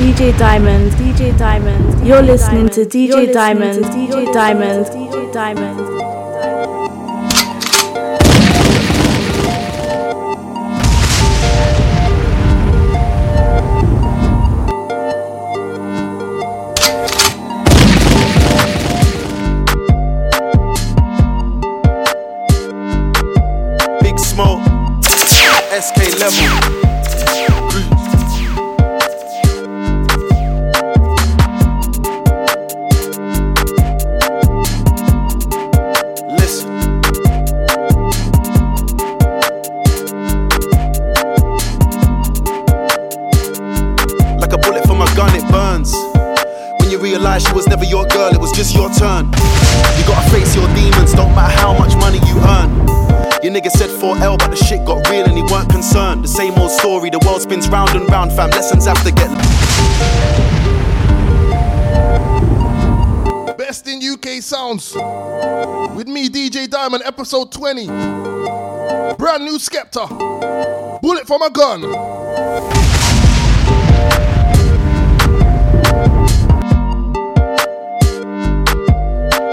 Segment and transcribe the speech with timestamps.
[0.00, 2.06] DJ Diamond, DJ Diamond.
[2.06, 5.99] You're listening to DJ Diamond, DJ Diamond, DJ Diamond.
[67.50, 67.86] 20.
[67.86, 70.08] Brand new Skepta.
[71.02, 71.82] Bullet from a gun.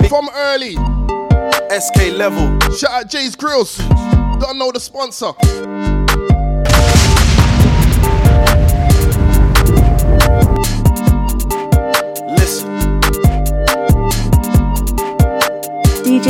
[0.07, 0.75] From early.
[1.69, 2.59] SK level.
[2.71, 3.77] Shout out Jay's Grills.
[3.77, 5.33] Don't know the sponsor.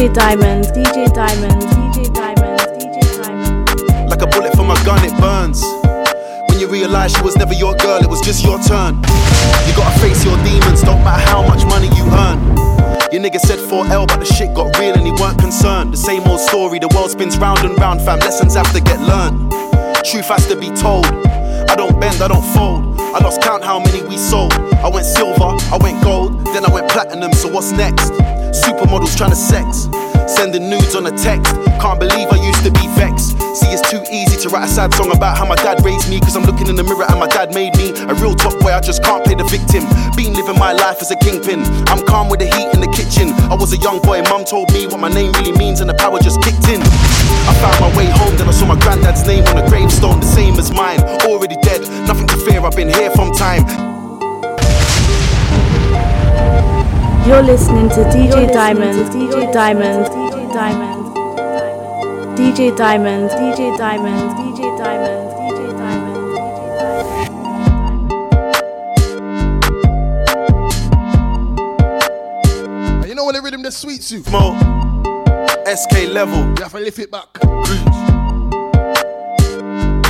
[0.08, 4.10] DJ Diamond, DJ Diamond, DJ Diamond, DJ Diamond.
[4.10, 5.62] Like a bullet from a gun, it burns.
[6.48, 8.96] When you realize she was never your girl, it was just your turn.
[9.68, 12.40] You gotta face your demons, don't matter how much money you earn.
[13.12, 15.92] Your nigga said 4L, but the shit got real and he weren't concerned.
[15.92, 18.20] The same old story, the world spins round and round, fam.
[18.20, 19.52] Lessons have to get learned.
[20.06, 21.06] Truth has to be told.
[21.68, 22.98] I don't bend, I don't fold.
[22.98, 24.54] I lost count how many we sold.
[24.54, 28.14] I went silver, I went gold, then I went platinum, so what's next?
[28.58, 29.88] Supermodels trying to sex,
[30.26, 31.54] sending nudes on a text.
[31.80, 33.38] Can't believe I used to be vexed.
[33.54, 36.20] See, it's too easy to write a sad song about how my dad raised me,
[36.20, 38.74] cause I'm looking in the mirror and my dad made me a real top boy.
[38.74, 39.86] I just can't play the victim.
[40.16, 41.62] Been living my life as a kingpin.
[41.88, 43.34] I'm calm with the heat in the kitchen.
[43.50, 45.96] I was a young boy, mum told me what my name really means, and the
[45.96, 46.82] power just kicked in.
[46.82, 50.26] I found my way home, then I saw my granddad's name on a gravestone, the
[50.26, 51.00] same as mine.
[51.30, 53.97] Already dead, nothing to fear, I've been here from time.
[57.28, 61.06] You're listening to DJ Diamond, DJ Diamond, DJ Diamond.
[62.38, 66.16] DJ Diamond, DJ Diamond, DJ Diamond, DJ Diamond,
[72.72, 74.56] DJ And you know when the rhythm that sweets you, Mo,
[75.66, 76.38] SK level.
[76.38, 77.34] you have to lift it back.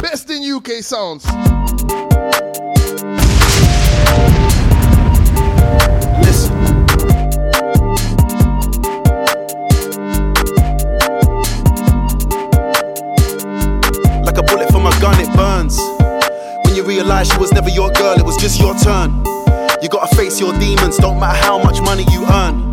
[0.04, 1.26] Best in UK sounds.
[17.08, 19.24] She was never your girl, it was just your turn.
[19.82, 22.72] You gotta face your demons, don't matter how much money you earn.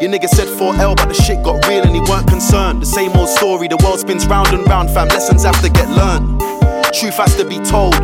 [0.00, 2.82] Your nigga said 4L, but the shit got real and he weren't concerned.
[2.82, 5.08] The same old story, the world spins round and round, fam.
[5.08, 6.40] Lessons have to get learned.
[6.92, 7.94] Truth has to be told.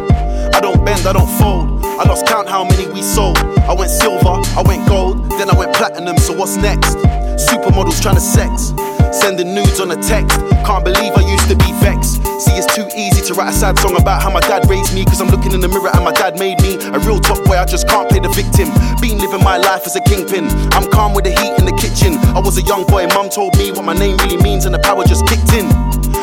[0.56, 1.84] I don't bend, I don't fold.
[1.84, 3.36] I lost count how many we sold.
[3.68, 6.96] I went silver, I went gold, then I went platinum, so what's next?
[7.36, 8.72] Supermodels trying to sex,
[9.12, 10.40] sending nudes on a text.
[10.64, 12.24] Can't believe I used to be vexed.
[12.40, 15.04] See, it's too easy to write a sad song about how my dad raised me,
[15.04, 17.58] cause I'm looking in the mirror and my dad made me a real top boy.
[17.60, 18.72] I just can't play the victim.
[19.04, 20.48] Been living my life as a kingpin.
[20.72, 22.16] I'm calm with the heat in the kitchen.
[22.32, 24.80] I was a young boy, mum told me what my name really means, and the
[24.80, 25.68] power just kicked in.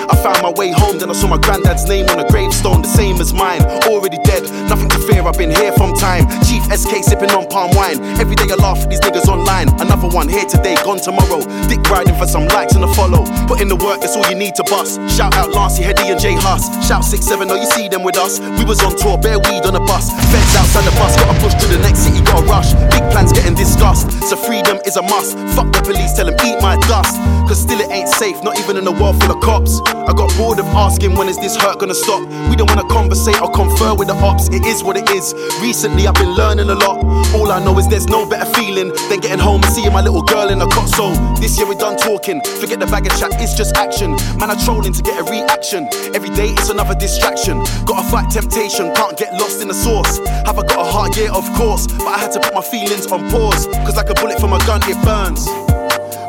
[0.09, 2.87] I found my way home, then I saw my granddad's name on a gravestone, the
[2.87, 3.61] same as mine.
[3.87, 6.27] Already dead, nothing to fear, I've been here from time.
[6.43, 8.01] Chief SK sipping on palm wine.
[8.19, 9.69] Every day I laugh at these niggas online.
[9.79, 11.41] Another one here today, gone tomorrow.
[11.67, 13.25] Dick riding for some likes and a follow.
[13.47, 14.99] Put in the work, that's all you need to bust.
[15.09, 16.65] Shout out Lancey, Headie, and J Hus.
[16.87, 18.39] Shout 6-7, oh, you see them with us.
[18.57, 20.09] We was on tour, bare weed on a bus.
[20.31, 22.73] Feds outside the bus, gotta push to the next city, gotta rush.
[22.89, 25.37] Big plans getting discussed, so freedom is a must.
[25.55, 27.17] Fuck the police, tell them eat my dust.
[27.47, 29.82] Cause still it ain't safe, not even in a world full of cops.
[29.87, 32.21] I got bored of asking when is this hurt gonna stop.
[32.49, 34.49] We don't wanna conversate or confer with the ops.
[34.49, 35.33] It is what it is.
[35.61, 37.03] Recently I've been learning a lot.
[37.33, 40.21] All I know is there's no better feeling than getting home and seeing my little
[40.21, 40.89] girl in a cot.
[40.89, 42.41] So this year we're done talking.
[42.59, 44.11] Forget the bag of chat, it's just action.
[44.37, 45.87] Man, I'm trolling to get a reaction.
[46.13, 47.63] Every day it's another distraction.
[47.85, 50.19] Gotta fight temptation, can't get lost in the source.
[50.45, 51.17] Have I got a heart?
[51.17, 51.87] Yeah, of course.
[51.87, 53.67] But I had to put my feelings on pause.
[53.85, 55.47] Cause like a bullet from a gun, it burns.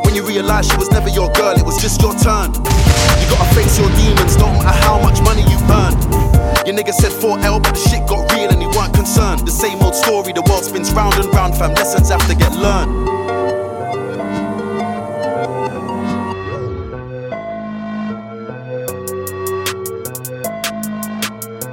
[0.04, 2.52] When you realize she was never your girl, it was just your turn.
[2.54, 5.94] You gotta face your demons, don't matter how much money you earn.
[6.66, 9.46] Your nigga said 4L, but the shit got real and he weren't concerned.
[9.46, 11.75] The same old story, the world spins round and round, fam.
[11.75, 13.14] Lessons have to get learned.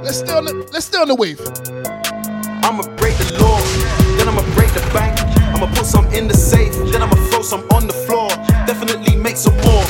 [0.02, 1.40] Let's stay on the let's stay on the wave.
[2.62, 3.58] I'ma break the law,
[4.18, 5.18] then I'ma break the bank.
[5.54, 8.28] I'ma put some in the safe, then I'ma some on the floor.
[8.66, 9.84] Definitely make some more.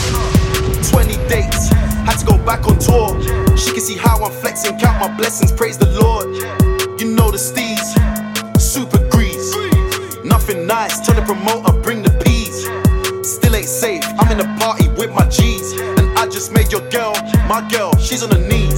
[0.90, 1.68] 20 dates,
[2.06, 3.12] had to go back on tour.
[3.56, 6.26] She can see how I'm flexing, count my blessings, praise the Lord.
[7.00, 7.82] You know the steez,
[8.60, 9.54] super grease.
[10.24, 12.64] Nothing nice, tell the promoter, bring the peas.
[13.26, 15.72] Still ain't safe, I'm in a party with my G's.
[15.72, 17.14] And I just made your girl,
[17.48, 18.71] my girl, she's on her knees.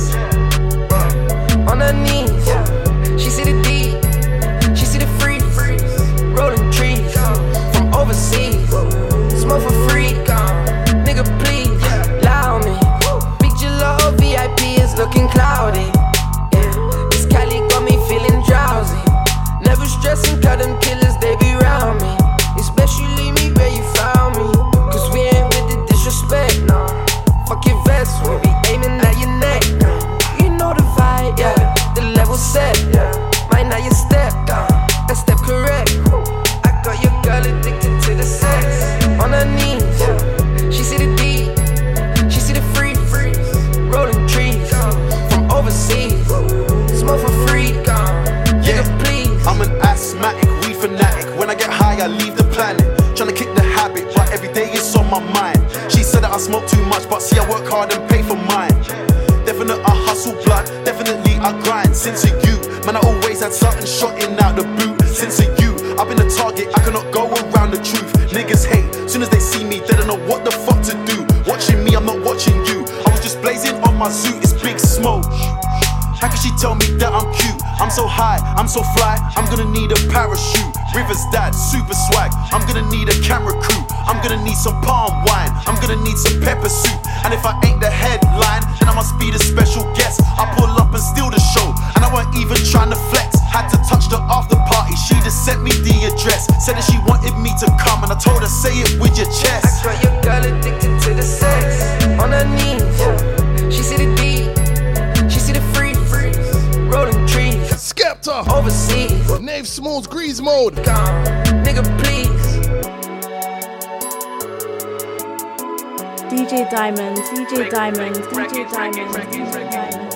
[116.35, 120.11] DJ Diamond, DJ Diamond, DJ Diamond, DJ Diamond.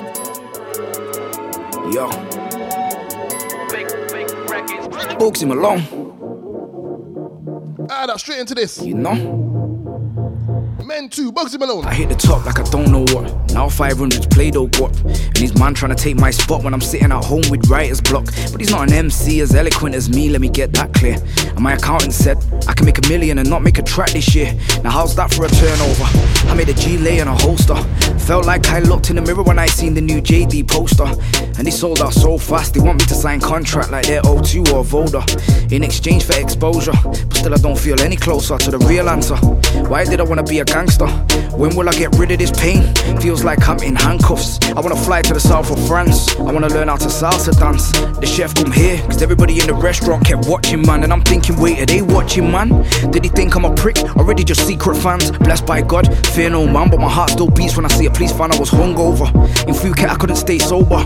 [1.94, 2.09] Yo.
[5.19, 5.81] Books him along,
[7.91, 8.82] Ah, that straight into this.
[8.82, 9.15] you know.
[10.85, 11.85] Men too, Bugzy Malone.
[11.85, 13.31] I hit the top like I don't know what.
[13.58, 14.94] Now 500's Play Doh guap.
[15.05, 18.00] And his man trying to take my spot when I'm sitting at home with writer's
[18.00, 18.26] block.
[18.52, 21.16] But he's not an MC as eloquent as me, let me get that clear.
[21.44, 22.37] And my accountant said
[22.69, 24.55] I can make a million and not make a track this year.
[24.84, 26.05] Now, how's that for a turnover?
[26.49, 27.75] I made a G lay and a holster.
[28.20, 31.06] Felt like I looked in the mirror when I seen the new JD poster.
[31.58, 34.72] And they sold out so fast, they want me to sign contract like they're O2
[34.72, 35.25] or Voda.
[35.75, 36.93] In exchange for exposure.
[37.02, 39.34] But still, I don't feel any closer to the real answer.
[39.88, 41.08] Why did I wanna be a gangster?
[41.56, 42.94] When will I get rid of this pain?
[43.20, 44.58] Feels like I'm in handcuffs.
[44.76, 46.37] I wanna fly to the south of France.
[46.37, 47.93] I wanna learn how to salsa dance.
[48.19, 51.03] The chef come here, cause everybody in the restaurant kept watching, man.
[51.05, 52.69] And I'm thinking, wait, are they watching, man?
[53.10, 53.98] Did he think I'm a prick?
[54.17, 55.31] Already just secret fans.
[55.31, 58.10] Blessed by God, fear no man, but my heart still beats when I see a
[58.10, 58.53] police fan.
[58.53, 59.29] I was hungover.
[59.67, 61.05] In Phuket, I couldn't stay sober.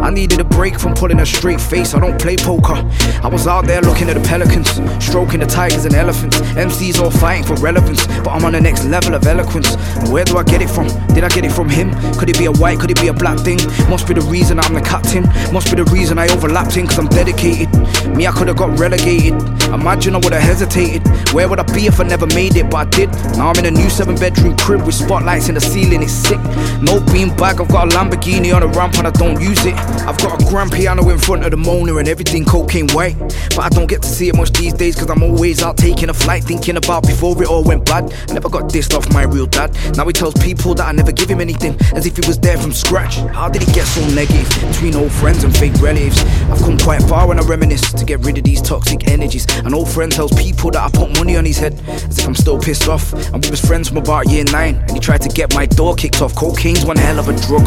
[0.00, 1.94] I needed a break from pulling a straight face.
[1.94, 2.74] I don't play poker.
[3.22, 4.70] I was out there looking at the pelicans,
[5.04, 6.40] stroking the tigers and elephants.
[6.40, 9.73] MCs all fighting for relevance, but I'm on the next level of eloquence.
[10.10, 10.88] Where do I get it from?
[11.14, 11.92] Did I get it from him?
[12.14, 12.78] Could it be a white?
[12.78, 13.58] Could it be a black thing?
[13.88, 15.24] Must be the reason I'm the captain.
[15.52, 17.68] Must be the reason I overlapped him, cause I'm dedicated.
[18.16, 19.34] Me, I could have got relegated.
[19.72, 21.06] Imagine I would have hesitated.
[21.32, 22.70] Where would I be if I never made it?
[22.70, 23.10] But I did.
[23.36, 26.02] Now I'm in a new seven bedroom crib with spotlights in the ceiling.
[26.02, 26.38] It's sick.
[26.80, 29.74] No beanbag, I've got a Lamborghini on a ramp and I don't use it.
[30.06, 33.18] I've got a grand piano in front of the Mona and everything cocaine white.
[33.56, 36.08] But I don't get to see it much these days cause I'm always out taking
[36.08, 38.12] a flight thinking about before it all went bad.
[38.28, 39.63] I never got dissed off my real dad.
[39.96, 42.58] Now he tells people that I never give him anything as if he was there
[42.58, 43.16] from scratch.
[43.34, 46.18] How did he get so negative between old friends and fake relatives?
[46.50, 49.46] I've come quite far when I reminisce to get rid of these toxic energies.
[49.64, 52.34] An old friend tells people that I put money on his head as if I'm
[52.34, 53.12] still pissed off.
[53.32, 55.94] I'm with his friends from about year nine and he tried to get my door
[55.94, 56.34] kicked off.
[56.34, 57.64] Cocaine's one hell of a drug.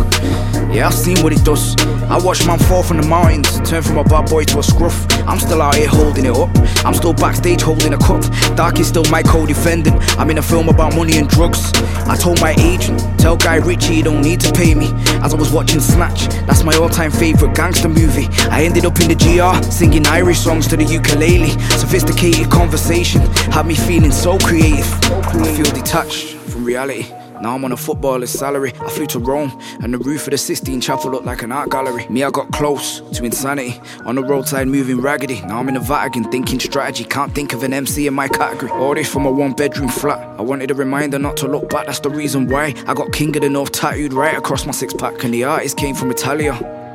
[0.74, 1.76] Yeah, I've seen what it does.
[2.10, 5.06] I watched man fall from the mountains, turn from a bad boy to a scruff.
[5.28, 6.50] I'm still out here holding it up.
[6.86, 8.24] I'm still backstage holding a cup.
[8.56, 9.98] Dark is still my co-defendant.
[10.18, 11.72] I'm in a film about money and drugs.
[12.08, 14.92] I told my agent, tell Guy Ritchie you don't need to pay me.
[15.24, 18.28] As I was watching Snatch, that's my all time favorite gangster movie.
[18.50, 21.50] I ended up in the GR, singing Irish songs to the ukulele.
[21.78, 24.88] Sophisticated conversation had me feeling so creative.
[25.04, 27.17] I feel detached from reality.
[27.42, 28.74] Now I'm on a footballer's salary.
[28.80, 31.70] I flew to Rome, and the roof of the Sistine Chapel looked like an art
[31.70, 32.08] gallery.
[32.10, 33.80] Me, I got close to insanity.
[34.06, 35.42] On the roadside, moving raggedy.
[35.42, 37.04] Now I'm in the Vatican, thinking strategy.
[37.04, 38.72] Can't think of an MC in my category.
[38.72, 40.20] All this from a one bedroom flat.
[40.40, 42.74] I wanted a reminder not to look back, that's the reason why.
[42.88, 45.78] I got King of the North tattooed right across my six pack, and the artist
[45.78, 46.87] came from Italia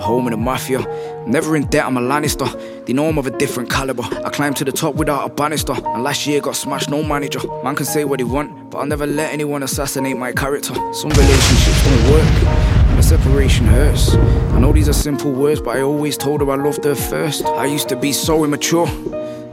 [0.00, 0.80] the home of the mafia.
[1.26, 2.48] Never in debt, I'm a Lannister.
[2.86, 4.02] They know I'm of a different caliber.
[4.24, 5.74] I climbed to the top without a banister.
[5.74, 7.40] And last year got smashed, no manager.
[7.62, 10.74] Man can say what he want, but I'll never let anyone assassinate my character.
[10.94, 12.96] Some relationships don't work.
[12.96, 14.14] The separation hurts.
[14.54, 17.44] I know these are simple words, but I always told her I loved her first.
[17.44, 18.88] I used to be so immature.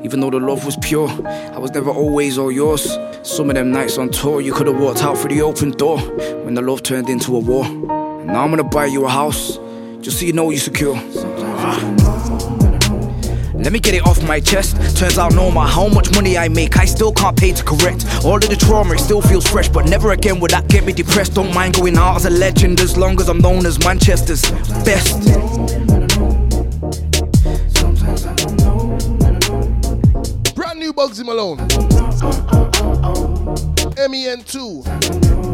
[0.03, 1.09] Even though the love was pure,
[1.55, 2.97] I was never always all yours.
[3.23, 5.99] Some of them nights on tour, you could have walked out through the open door
[6.45, 7.65] when the love turned into a war.
[7.65, 9.59] And now I'm gonna buy you a house
[10.07, 10.95] just so you know you're secure.
[10.95, 11.93] Uh-huh.
[13.55, 14.77] Let me get it off my chest.
[14.95, 18.05] Turns out no matter how much money I make, I still can't pay to correct.
[18.23, 20.93] All of the trauma, it still feels fresh, but never again would that get me
[20.93, 21.33] depressed.
[21.33, 24.49] Don't mind going out as a legend as long as I'm known as Manchester's
[24.85, 25.19] best.
[30.55, 31.57] Brand new Bugzy Malone.
[33.97, 35.46] MEN2.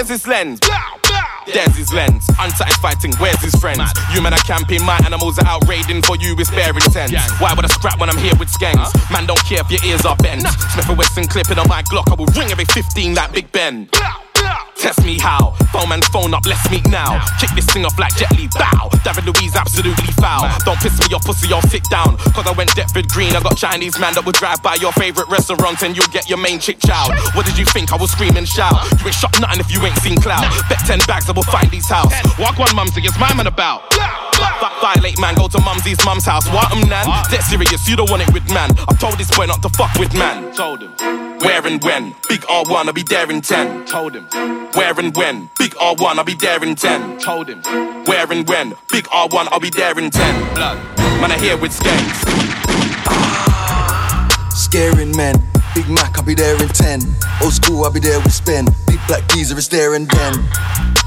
[0.00, 0.60] Where's his lens?
[1.52, 2.26] There's his lens.
[2.40, 3.82] Unsatisfied where's his friends?
[4.14, 7.12] You men are camping, my animals are out raiding for you with spare intent.
[7.38, 8.94] Why would I scrap when I'm here with skanks?
[9.12, 10.48] Man, don't care if your ears are bent.
[10.72, 13.90] Smith and Wesson clipping on my Glock, I will ring every 15 like Big Ben.
[14.80, 15.52] Test me how.
[15.76, 17.20] Phone man, phone up, let's meet now.
[17.38, 18.88] Kick this thing off like Jet Li, bow.
[19.04, 20.48] David Luiz, absolutely foul.
[20.64, 22.16] Don't piss me off, pussy, I'll sit down.
[22.32, 25.28] Cause I went Deptford Green, I got Chinese man that would drive by your favorite
[25.28, 27.12] restaurant and you'll get your main chick chow.
[27.36, 27.92] What did you think?
[27.92, 28.72] I will scream and shout.
[29.00, 30.48] You ain't shot nothing if you ain't seen cloud.
[30.72, 32.08] Bet 10 bags, I will find these house.
[32.38, 33.92] Walk one mumsy, it's my man about.
[33.92, 36.48] Fuck violate man, go to mumsy's mum's house.
[36.48, 37.04] What um nan?
[37.28, 38.70] Dead serious, you don't want it with man.
[38.88, 40.54] I told this boy not to fuck with man.
[40.56, 40.92] Told him.
[41.40, 42.14] Where and when?
[42.28, 43.86] Big R1, I'll be there in 10.
[43.86, 44.26] Told him.
[44.74, 45.50] Where and when?
[45.58, 47.18] Big R1, I'll be there in 10.
[47.18, 47.60] Told him.
[48.04, 48.70] Where and when?
[48.90, 50.54] Big R1, I'll be there in 10.
[50.54, 50.78] Blood.
[51.20, 52.22] Man, I here with skanks.
[53.06, 55.42] Ah, scaring men.
[55.74, 57.00] Big Mac, I'll be there in 10.
[57.42, 58.66] Old school, I'll be there with Spin.
[58.86, 60.34] Big black geezer is there and then.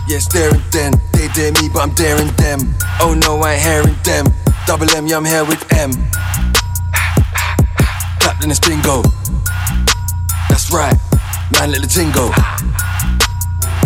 [0.09, 0.93] Yeah, staring then.
[1.13, 2.75] They dare me, but I'm daring them.
[2.99, 4.25] Oh no, I ain't hearing them.
[4.67, 5.91] Double M, yeah, I'm here with M.
[8.19, 9.03] Clap, then it's bingo.
[10.49, 10.95] That's right,
[11.53, 12.31] man, let the ting go.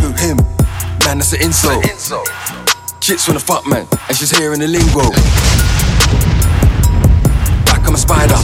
[0.02, 0.38] Who him?
[1.06, 1.84] Man, that's an insult.
[3.00, 5.10] Chicks wanna fuck man, and she's hearing the lingo.
[7.66, 8.36] Back I'm a spider.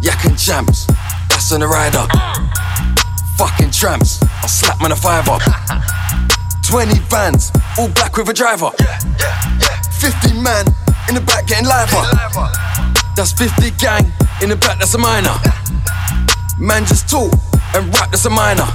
[0.00, 0.86] Yak and champs,
[1.28, 2.06] that's on the rider.
[3.36, 5.38] Fucking tramps, I'll slap man a fiver.
[6.68, 8.70] 20 vans, all black with a driver.
[9.98, 10.66] 50 man
[11.08, 12.04] in the back getting liver.
[13.16, 15.34] That's 50 gang in the back, that's a minor.
[16.58, 17.32] Man just talk
[17.74, 18.66] and rap, that's a minor.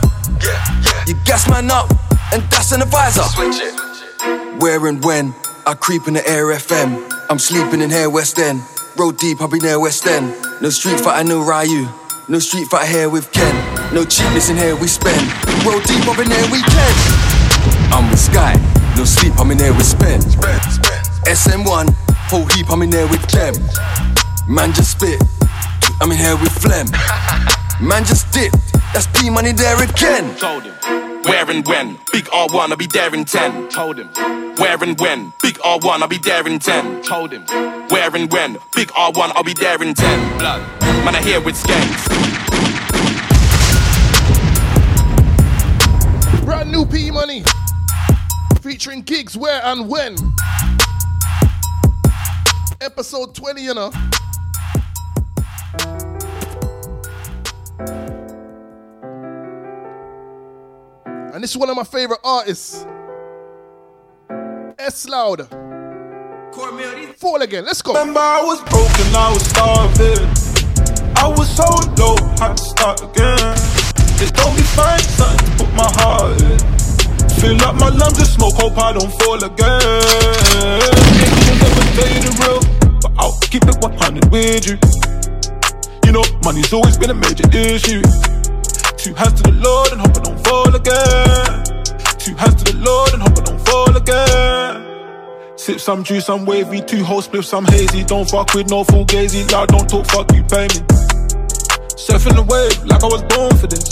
[1.07, 1.89] You gas man up
[2.31, 3.23] and that's an advisor.
[3.23, 4.61] Switch it.
[4.61, 5.33] Where and when
[5.65, 7.11] I creep in the air FM.
[7.29, 8.61] I'm sleeping in here West End.
[8.97, 10.33] Road deep, I'll be near West End.
[10.61, 11.87] No street fight, I know Ryu.
[12.29, 13.55] No street fight here with Ken.
[13.93, 15.21] No cheapness in here, we spend.
[15.65, 16.93] Road deep, up in there, we can.
[17.91, 18.55] I'm with Sky.
[18.95, 20.23] No sleep, I'm in there with Spend.
[21.25, 21.93] SM1,
[22.29, 23.55] whole heap, I'm in there with Clem.
[24.47, 25.21] Man just spit.
[26.01, 26.87] I'm in here with Phlegm.
[27.81, 28.55] Man just dipped.
[28.93, 30.35] That's P money there again.
[30.37, 30.75] Told him.
[31.23, 31.97] Where and when?
[32.11, 33.69] Big R1, I'll be there in 10.
[33.69, 34.07] Told him.
[34.57, 35.33] Where and when?
[35.41, 37.01] Big R1, I'll be there in 10.
[37.01, 37.43] Told him.
[37.89, 38.59] Where and when?
[38.75, 40.37] Big R1, I'll be there in 10.
[40.37, 40.61] Blood.
[41.03, 42.05] Man, I here with skanks.
[46.45, 47.43] Brand new P Money.
[48.61, 50.15] Featuring Giggs where and when.
[52.79, 53.91] Episode 20, you know.
[61.33, 62.85] And this is one of my favorite artists.
[64.77, 65.49] S Loud.
[67.17, 67.93] Fall again, let's go.
[67.93, 70.29] Remember, I was broken, I was starving.
[71.17, 71.65] I was so
[71.97, 73.57] low, had to start again.
[74.21, 76.59] Just told me find something to put my heart in.
[77.41, 79.81] Fill up my lungs of smoke, hope I don't fall again.
[80.61, 82.61] Will never you the real,
[83.01, 84.77] but I'll keep it 100 with you.
[86.05, 88.03] You know, money's always been a major issue.
[89.03, 91.59] Two hands to the Lord and hope I don't fall again.
[92.23, 95.59] Two hands to the Lord and hope I don't fall again.
[95.59, 96.79] Sip some juice, I'm wavy.
[96.79, 98.05] Two whole spliffs, I'm hazy.
[98.05, 99.43] Don't fuck with no full gazy.
[99.51, 100.79] Loud, don't talk, fuck you, pay me.
[101.99, 103.91] Surfing the wave like I was born for this.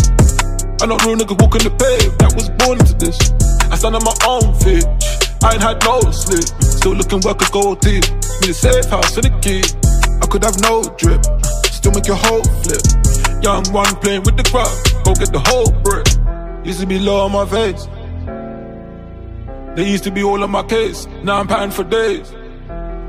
[0.79, 3.19] I not real nigga walking the pave that was born into this.
[3.67, 4.87] I stand on my own feet.
[5.43, 6.47] I ain't had no sleep.
[6.63, 8.07] Still looking work a gold deep.
[8.39, 9.59] Need a safe house for the key.
[10.23, 11.19] I could have no drip.
[11.67, 12.79] Still make your whole flip.
[13.43, 14.90] Young one playing with the crowd.
[15.03, 16.07] Go get the whole brick.
[16.65, 17.87] Used to be low on my face.
[19.75, 21.07] They used to be all on my case.
[21.23, 22.31] Now I'm paying for days.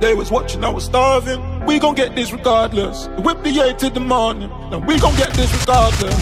[0.00, 1.64] They was watching, I was starving.
[1.66, 3.08] We gon' get this regardless.
[3.18, 4.49] Whip the eight to the morning.
[4.70, 6.14] Now we gon' get this regardless.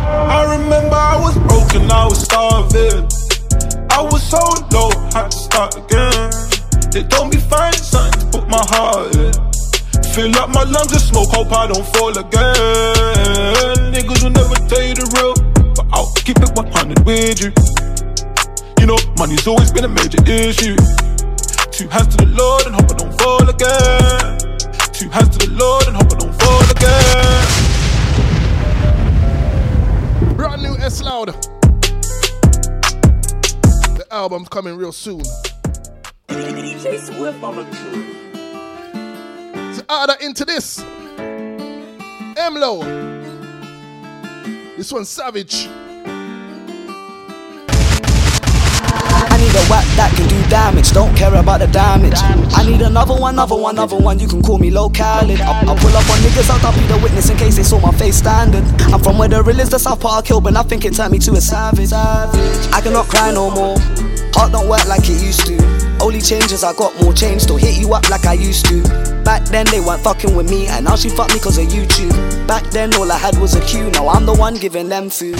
[0.00, 3.08] I remember I was broken, I was starving.
[3.90, 4.38] I was so
[4.72, 6.30] low, had to start again.
[6.90, 9.47] They told me find something to put my heart in.
[10.14, 13.92] Fill up my lungs of smoke, hope I don't fall again.
[13.92, 15.34] Niggas will never tell you the real,
[15.74, 17.52] but I'll keep it 100 with you.
[18.80, 20.76] You know, money's always been a major issue.
[21.70, 24.38] Two hands to the Lord and hope I don't fall again.
[24.92, 27.38] Two hands to the Lord and hope I don't fall again.
[30.36, 31.28] Brand new S Loud.
[33.96, 35.24] The album's coming real soon.
[35.24, 35.46] So
[39.86, 40.80] that into this.
[42.38, 42.82] M-Lo.
[44.76, 45.68] This one's Savage.
[49.10, 52.18] I need a whack that can damage, don't care about the damage.
[52.56, 55.40] I need another one, another one, another one, you can call me low Khaled.
[55.40, 57.92] I'll, I'll pull up on niggas, I'll be the witness in case they saw my
[57.92, 58.64] face standing.
[58.92, 61.12] I'm from where the real is the South Park Hill, but I think it turned
[61.12, 61.92] me to a savage.
[61.92, 63.78] I cannot cry no more,
[64.34, 65.56] heart don't work like it used to.
[66.00, 68.82] Only changes, I got more change, still hit you up like I used to.
[69.24, 72.14] Back then they weren't fucking with me, and now she fuck me cause of YouTube.
[72.46, 75.38] Back then all I had was a queue, now I'm the one giving them food.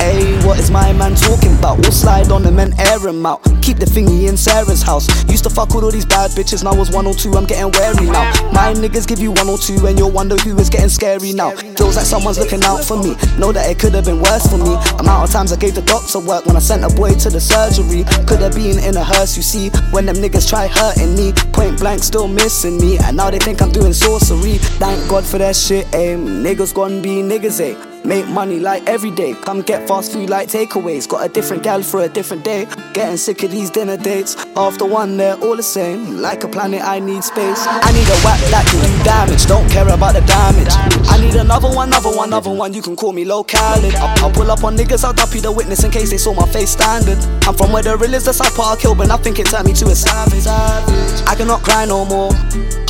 [0.00, 1.78] Hey, what is my man talking about?
[1.78, 3.44] We'll slide on them and air him out.
[3.60, 5.06] Keep the thingy in Sarah's house.
[5.28, 8.24] Used to fuck with all these bad bitches, now it's 102, I'm getting wary now.
[8.50, 11.50] My niggas give you 102 and you'll wonder who is getting scary now.
[11.76, 13.14] Feels like someone's looking out for me.
[13.38, 14.72] Know that it could have been worse for me.
[14.98, 17.40] Amount of times I gave the doctor work when I sent a boy to the
[17.40, 18.04] surgery.
[18.26, 19.68] Could have been in a hearse, you see.
[19.92, 22.96] When them niggas try hurting me, point blank still missing me.
[22.98, 24.56] And now they think I'm doing sorcery.
[24.80, 26.42] Thank God for that shit, aim.
[26.42, 27.99] Niggas gonna be niggas, eh?
[28.10, 29.34] Make money like every day.
[29.34, 31.08] Come get fast food like takeaways.
[31.08, 32.66] Got a different gal for a different day.
[32.92, 34.34] Getting sick of these dinner dates.
[34.56, 36.16] After one, they're all the same.
[36.20, 37.64] Like a planet, I need space.
[37.68, 39.46] I need a whack that can do damage.
[39.46, 40.74] Don't care about the damage.
[41.08, 42.74] I need another one, another one, another one.
[42.74, 43.46] You can call me low.
[43.54, 46.48] I'll, I'll pull up on niggas, I'll be the witness in case they saw my
[46.48, 47.16] face standing.
[47.46, 49.68] I'm from where the real is the South Park kill, but I think it turned
[49.68, 50.48] me to a savage.
[50.48, 52.32] I cannot cry no more.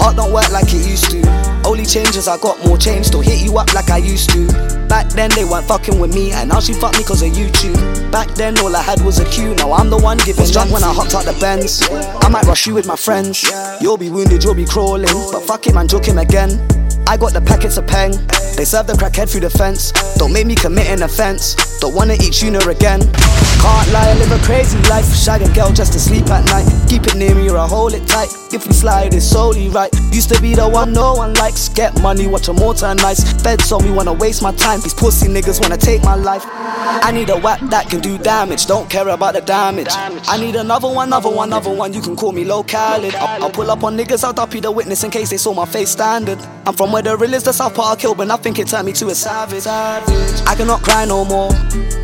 [0.00, 1.59] Heart don't work like it used to.
[1.64, 3.06] Only changes, I got more change.
[3.06, 4.46] Still hit you up like I used to.
[4.88, 7.78] Back then they weren't fucking with me, and now she fuck me cause of YouTube.
[8.10, 10.82] Back then all I had was a queue, now I'm the one giving drunk when
[10.82, 11.82] I hopped out the Benz.
[12.24, 13.44] I might rush you with my friends.
[13.80, 15.06] You'll be wounded, you'll be crawling.
[15.30, 16.60] But fuck it, man, joking again.
[17.06, 18.12] I got the packets of peng.
[18.56, 19.92] They serve the crackhead through the fence.
[20.16, 21.54] Don't make me commit an offense.
[21.80, 23.00] Don't wanna eat tuna again.
[23.00, 25.06] Can't lie, I live a crazy life.
[25.14, 26.66] Shag a girl just to sleep at night.
[26.88, 28.28] Keep it near me or I hold it tight.
[28.52, 29.92] If we slide, it's solely right.
[30.12, 31.68] Used to be the one no one likes.
[31.68, 33.20] Get money, watch a more turn nice.
[33.42, 34.80] Feds on me wanna waste my time.
[34.80, 36.44] These pussy niggas wanna take my life.
[36.46, 38.66] I need a whack that can do damage.
[38.66, 39.88] Don't care about the damage.
[39.90, 41.92] I need another one, another one, another one.
[41.92, 43.14] You can call me low Khaled.
[43.14, 45.90] I'll, pull up on niggas, I'll be the witness in case they saw my face
[45.90, 46.38] standing.
[46.66, 48.86] I'm from where the real is the South Park Hill, but I think it turned
[48.86, 49.66] me to a savage.
[49.66, 51.52] I cannot cry no more.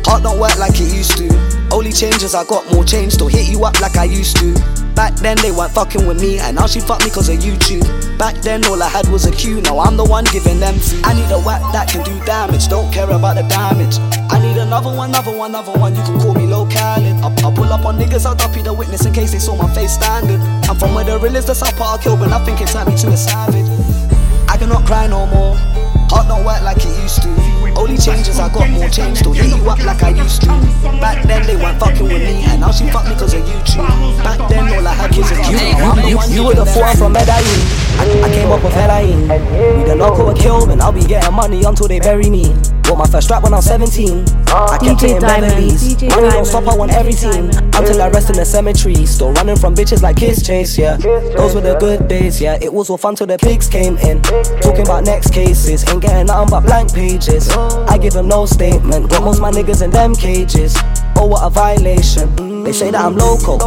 [0.05, 1.27] Heart don't work like it used to.
[1.71, 3.13] Only changes, I got more change.
[3.13, 4.53] Still hit you up like I used to.
[4.93, 7.85] Back then they weren't fucking with me, and now she fuck me cause of YouTube.
[8.17, 11.01] Back then all I had was a cue, now I'm the one giving them food.
[11.05, 13.97] I need a whack that can do damage, don't care about the damage.
[14.31, 15.95] I need another one, another one, another one.
[15.95, 17.13] You can call me low Khaled.
[17.21, 19.71] I'll, I'll pull up on niggas, I'll be the witness in case they saw my
[19.75, 20.41] face standing.
[20.69, 22.89] I'm from where the real is the South Park Hill, but I think it turned
[22.89, 23.69] me to a savage.
[24.49, 25.76] I cannot cry no more.
[26.09, 27.29] Heart don't work like it used to.
[27.75, 29.19] Only changes, I got more change.
[29.19, 30.47] Still hit you up like I used to.
[30.99, 33.87] Back then they weren't fucking with me, and now she fuck me cause of YouTube.
[34.23, 35.35] Back then all I had was a.
[35.51, 35.59] You,
[36.09, 37.61] you, you were the four from Medellin.
[37.99, 39.27] I, I came up with Helaine.
[39.77, 42.55] We the local kill, and I'll be getting money until they bury me.
[42.87, 44.23] Bought my first strap when I was 17.
[44.47, 45.95] I kept DJ hitting Diamond, melodies.
[45.95, 47.49] DJ Money don't stop, I want every team.
[47.75, 49.05] Until I rest in the cemetery.
[49.05, 50.95] Still running from bitches like Kiss Chase, yeah.
[50.95, 52.57] Those were the good days, yeah.
[52.61, 54.21] It was all fun till the pigs came in.
[54.61, 57.49] Talking about next cases, ain't getting nothing but blank pages.
[57.49, 59.09] I give them no statement.
[59.09, 60.73] Got most my niggas in them cages.
[61.19, 62.63] Oh, what a violation.
[62.63, 63.57] They say that I'm local,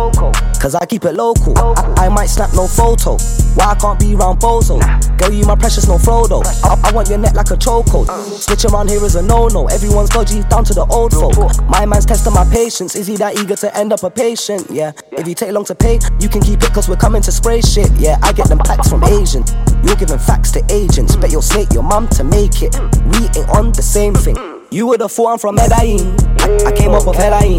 [0.61, 1.59] cause I keep it local.
[1.59, 3.17] I, I might snap no photo.
[3.55, 4.79] Why I can't be round Bozo?
[5.19, 6.45] Girl, you my precious, no Frodo.
[6.65, 8.09] I, I want your neck like a chokehold.
[8.39, 9.67] Switch around here is a no no.
[9.69, 11.35] Everyone's dodgy, down to the old folk.
[11.69, 12.95] My man's testing my patience.
[12.95, 14.67] Is he that eager to end up a patient?
[14.71, 14.93] Yeah.
[15.13, 17.61] If you take long to pay, you can keep it, cause we're coming to spray
[17.61, 17.91] shit.
[17.99, 19.45] Yeah, I get them packs from Asian.
[19.85, 21.17] You're giving facts to agents.
[21.17, 22.79] Bet you'll snake your mum to make it.
[23.13, 24.50] We ain't on the same thing.
[24.72, 26.14] You were the thought I'm from Medellin.
[26.64, 27.59] I, came up with heroin.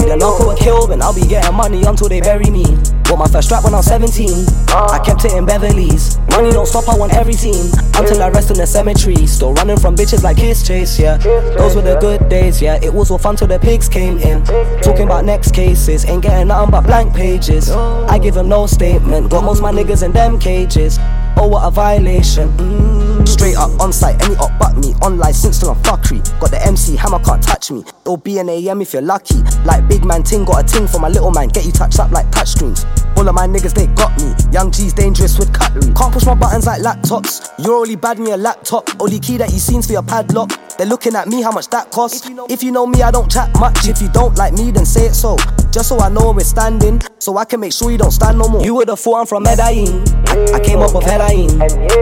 [0.00, 1.02] We the narco with Kilvin.
[1.02, 2.64] I'll be getting money until they bury me.
[3.04, 4.46] Bought my first strap when I was 17.
[4.68, 6.16] I kept it in Beverly's.
[6.30, 7.68] Money don't stop, I want every team.
[8.00, 9.26] Until I rest in the cemetery.
[9.26, 11.18] Still running from bitches like Kiss Chase, yeah.
[11.18, 12.80] Those were the good days, yeah.
[12.82, 14.42] It was all fun till the pigs came in.
[14.80, 16.06] Talking about next cases.
[16.06, 17.70] Ain't getting nothing but blank pages.
[17.70, 19.30] I give them no statement.
[19.30, 20.96] Got most my niggas in them cages.
[21.36, 22.48] Oh, what a violation.
[22.56, 23.17] Mm.
[23.28, 24.94] Straight up on site, any up but me.
[25.02, 26.24] Online since till I'm fuckery.
[26.40, 27.84] Got the MC, hammer can't touch me.
[28.00, 29.36] It'll be an AM if you're lucky.
[29.64, 31.48] Like big man ting, got a ting for my little man.
[31.48, 32.86] Get you touched up like touchscreens.
[33.16, 34.34] All of my niggas, they got me.
[34.52, 35.92] Young G's dangerous with cutlery.
[35.94, 37.50] Can't push my buttons like laptops.
[37.58, 38.88] You're only bad in your laptop.
[39.00, 40.50] Only key that you seen's for your padlock.
[40.76, 42.28] They're looking at me, how much that costs.
[42.48, 43.88] If you know me, I don't chat much.
[43.88, 45.36] If you don't like me, then say it so.
[45.70, 48.38] Just so I know where we're standing, so I can make sure you don't stand
[48.38, 48.64] no more.
[48.64, 50.04] You would've thought I'm from Medellin.
[50.28, 51.58] I, I came up with heroin.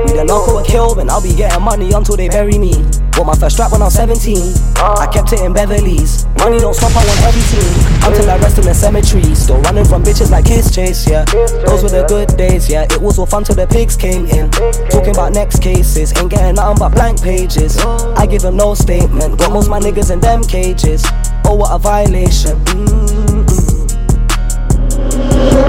[0.07, 1.09] We the narco with Kilvin.
[1.09, 2.73] I'll be getting money until they bury me.
[3.12, 4.37] Bought my first strap when I was 17.
[4.77, 6.27] I kept it in Beverly's.
[6.38, 8.12] Money don't stop, I want every team.
[8.12, 9.35] Until I rest in the cemetery.
[9.35, 11.25] Still running from bitches like Kiss Chase, yeah.
[11.25, 12.85] Those were the good days, yeah.
[12.85, 14.51] It was all fun till the pigs came in.
[14.90, 16.12] Talking about next cases.
[16.16, 17.79] Ain't getting nothing but blank pages.
[17.79, 19.38] I give them no statement.
[19.38, 21.05] Got most my niggas in them cages.
[21.45, 22.57] Oh, what a violation.
[22.66, 23.47] Mm-hmm.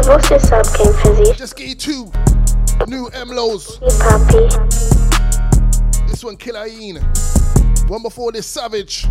[0.08, 1.34] Your sub, King Fizzy?
[1.34, 2.12] Just get you two
[2.88, 3.82] new MLOs.
[3.82, 4.48] You puppy.
[6.08, 7.02] This one, Killayeen.
[7.90, 9.06] One before this, Savage.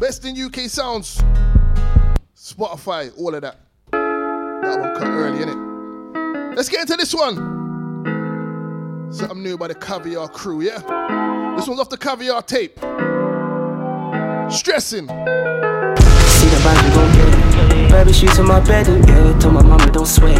[0.00, 1.22] Best in UK sounds.
[2.36, 3.60] Spotify, all of that.
[3.90, 6.54] That one cut early, innit?
[6.54, 7.36] Let's get into this one.
[9.10, 10.80] Something new by the Caviar crew, yeah?
[11.56, 12.78] This one's off the Caviar tape.
[14.52, 15.08] Stressing.
[17.96, 19.38] Baby, she to my bed, and yeah.
[19.38, 20.36] Told my mama don't sweat.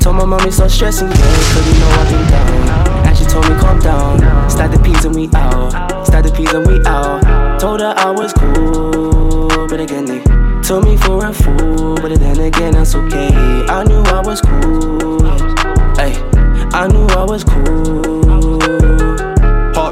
[0.00, 1.16] Told my mommy stop stressing, yeah.
[1.52, 3.06] Cause you know I've been down.
[3.06, 4.48] And she told me calm down.
[4.48, 6.06] Start the peas and we out.
[6.06, 7.60] Start the peas and we out.
[7.60, 10.22] Told her I was cool, but again they
[10.62, 11.96] told me for a fool.
[11.96, 13.28] But then again that's okay.
[13.68, 15.20] I knew I was cool.
[16.00, 16.16] Hey,
[16.72, 18.23] I knew I was cool.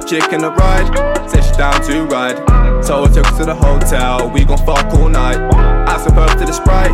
[0.03, 2.85] Hot chick in the ride, said she down to ride.
[2.85, 5.39] So I took her to the hotel, we gon' fuck all night.
[5.55, 6.91] I sip her to the sprite,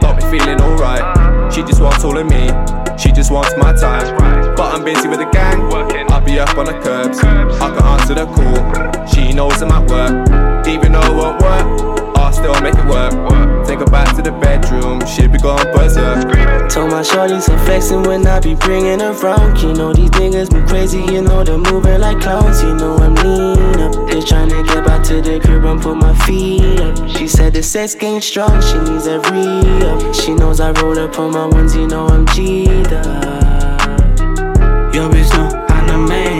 [0.00, 1.52] got me feeling alright.
[1.52, 2.46] She just wants all of me,
[2.96, 4.14] she just wants my time.
[4.54, 5.60] But I'm busy with the gang,
[6.12, 7.18] I'll be up on the curbs.
[7.18, 10.66] I can answer the call, she knows I'm at work.
[10.68, 11.81] Even though it won't work,
[17.02, 19.60] my shorty some flexing when I be bringing her round.
[19.60, 22.62] You know these niggas be crazy, you know they're moving like clowns.
[22.62, 26.14] You know I'm lean up, just tryna get back to the crib and put my
[26.24, 27.08] feet up.
[27.08, 29.42] She said the sex game strong, she needs every
[29.88, 30.14] up.
[30.14, 34.14] She knows I roll up on my ones, you know I'm G'd up.
[34.94, 36.31] Yo, bitch, no, I'm the main.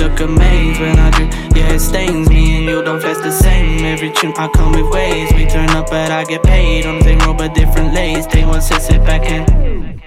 [0.00, 1.30] Look, amazed when I drink.
[1.54, 3.84] Yeah, it stains me and you don't flex the same.
[3.84, 5.30] Every tune I come with waves.
[5.34, 8.26] We turn up, but I get paid on the same road, but different lanes.
[8.26, 10.00] They want to sit back and.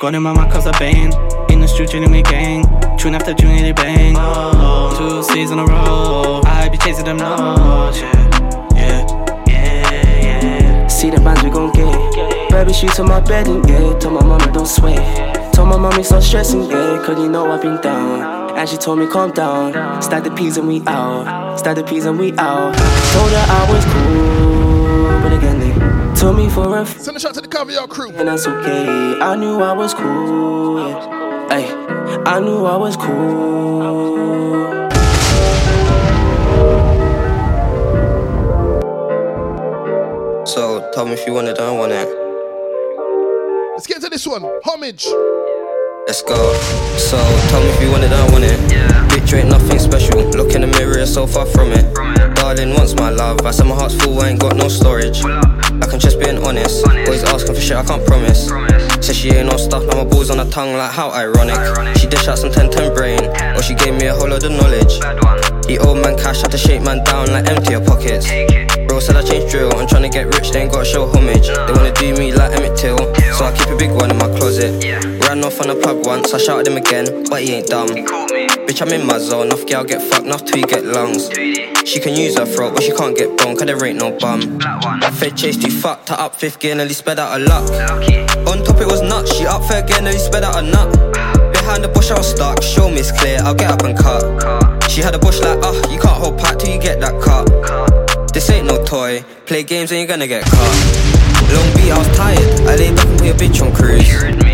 [0.00, 1.12] Got him on my cause I bang.
[1.48, 2.64] In the street, chilling with gang.
[2.98, 4.16] Tune after tune, they bang.
[4.18, 6.42] Oh, two C's in a row.
[6.44, 8.00] I be chasing them notes.
[8.00, 9.06] Yeah,
[9.46, 10.86] yeah, yeah, yeah.
[10.88, 12.50] See the bands we gon' get.
[12.50, 13.96] Baby, she to my bed and yeah.
[14.00, 15.54] Told my mama don't sweat.
[15.54, 17.00] Told my mommy stop stressing, yeah.
[17.06, 18.47] Cause you know I've been down.
[18.58, 20.02] And she told me calm down.
[20.02, 21.58] Start the peas and we out.
[21.58, 22.74] Start the peas and we out.
[23.12, 25.20] Told her I was cool.
[25.22, 28.10] But again, they told me for a f- Send a shout to the Caviar crew.
[28.10, 29.20] and that's okay.
[29.20, 30.88] I knew I was cool.
[30.88, 31.48] Yeah.
[31.50, 34.18] Ay, I knew I was cool.
[40.46, 42.08] So tell me if you want it, I don't want it.
[43.72, 44.42] Let's get to this one.
[44.64, 45.06] Homage.
[46.08, 46.54] Let's go.
[46.96, 47.18] So
[47.50, 48.56] tell me if you want it, I want it.
[49.12, 50.24] Picture ain't nothing special.
[50.30, 51.84] Look in the mirror, you're so far from it.
[52.34, 53.44] Darling wants my love.
[53.44, 55.22] I said my heart's full, I ain't got no storage.
[55.22, 56.88] Like I'm just being honest.
[56.88, 58.48] Always asking for shit, I can't promise.
[59.04, 61.60] Said she ain't no stuff, now my balls on her tongue, like how ironic.
[61.98, 63.20] She dish out some 10 10 brain,
[63.54, 64.96] or she gave me a whole lot of knowledge.
[65.66, 68.24] He old man cash, had to shake man down, like empty your pockets.
[69.00, 71.46] Said I changed drill, I'm trying to get rich, they ain't gotta show homage.
[71.46, 72.98] They wanna do me like Emmett Till,
[73.32, 74.84] so I keep a big one in my closet.
[75.22, 77.88] Ran off on a plug once, I shouted him again, but he ain't dumb.
[77.88, 79.46] Bitch, I'm in my zone.
[79.46, 81.30] Enough girl get fucked, enough till you get lungs.
[81.88, 84.60] She can use her throat, but she can't get bone, cause there ain't no bum.
[85.12, 87.70] Fed chase, you fucked her up fifth gear, nearly sped out a luck.
[88.46, 89.32] On top, it was nuts.
[89.32, 90.92] She up fair gear, nearly sped out a nut.
[91.52, 92.62] Behind the bush, I was stuck.
[92.62, 94.82] Show me it's clear, I'll get up and cut.
[94.90, 97.48] She had a bush like, oh, you can't hold pat till you get that cut.
[98.32, 99.22] This ain't no toy.
[99.46, 101.08] Play games and you're gonna get caught.
[101.52, 102.38] Long beat, I was tired.
[102.68, 104.08] I lay back and put a bitch on cruise.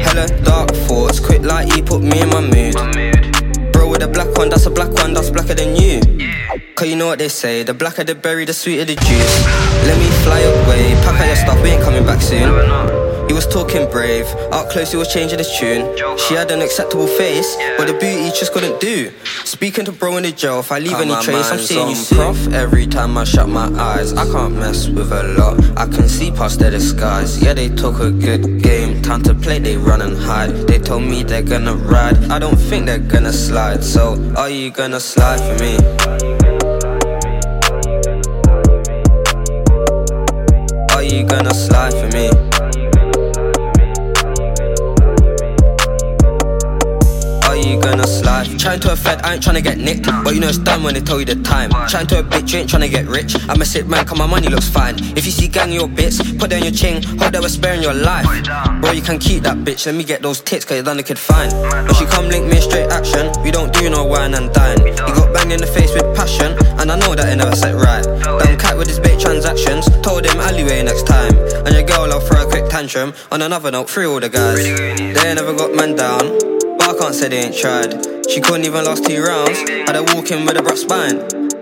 [0.07, 3.73] Hella dark thoughts, quick like he put me in my mood.
[3.73, 6.01] Bro with a black one, that's a black one, that's blacker than you.
[6.77, 9.45] Cause you know what they say, the blacker the berry, the sweeter the juice.
[9.87, 13.04] Let me fly away, pack out your stuff, we ain't coming back soon.
[13.29, 15.97] He was talking brave, up close he was changing his tune.
[16.19, 19.11] She had an acceptable face, but the beauty just couldn't do.
[19.45, 22.19] Speaking to bro in the jail, if I leave any trace, I'm seeing you soon.
[22.19, 24.13] prof every time I shut my eyes.
[24.13, 27.43] I can't mess with a lot, I can see past their disguise.
[27.43, 30.51] Yeah, they talk a good game, time to play, they run and hide.
[30.69, 33.83] They told me they're gonna ride, I don't think they're gonna slide.
[33.83, 35.77] So, are you gonna slide for me?
[40.95, 42.54] Are you gonna slide for me?
[47.97, 48.59] You gonna slide?
[48.59, 50.07] Trying to a fed, I ain't trying to get nicked.
[50.25, 51.71] But you know it's done when they tell you the time.
[51.89, 53.37] Trying to a bitch, you ain't trying to get rich.
[53.49, 54.97] I'm a sit man, cause my money looks fine.
[55.17, 57.95] If you see gang your bits, put on your chain, hope that we're sparing your
[57.95, 58.27] life.
[58.81, 61.03] Bro, you can keep that bitch, let me get those tits, cause you done the
[61.03, 61.51] kid fine.
[61.51, 64.79] But she come link me straight action, we don't do no wine and dine.
[64.81, 67.75] He got banged in the face with passion, and I know that it never set
[67.75, 68.05] right.
[68.05, 71.37] Done cat with his bait transactions, told him alleyway next time.
[71.67, 73.15] And your girl, I'll throw a quick tantrum.
[73.31, 74.63] On another note, free all the guys.
[74.65, 76.54] They never got man down.
[76.95, 77.91] I can't say they ain't tried.
[78.31, 79.59] She couldn't even last two rounds.
[79.59, 81.19] Had her walking with a rough spine.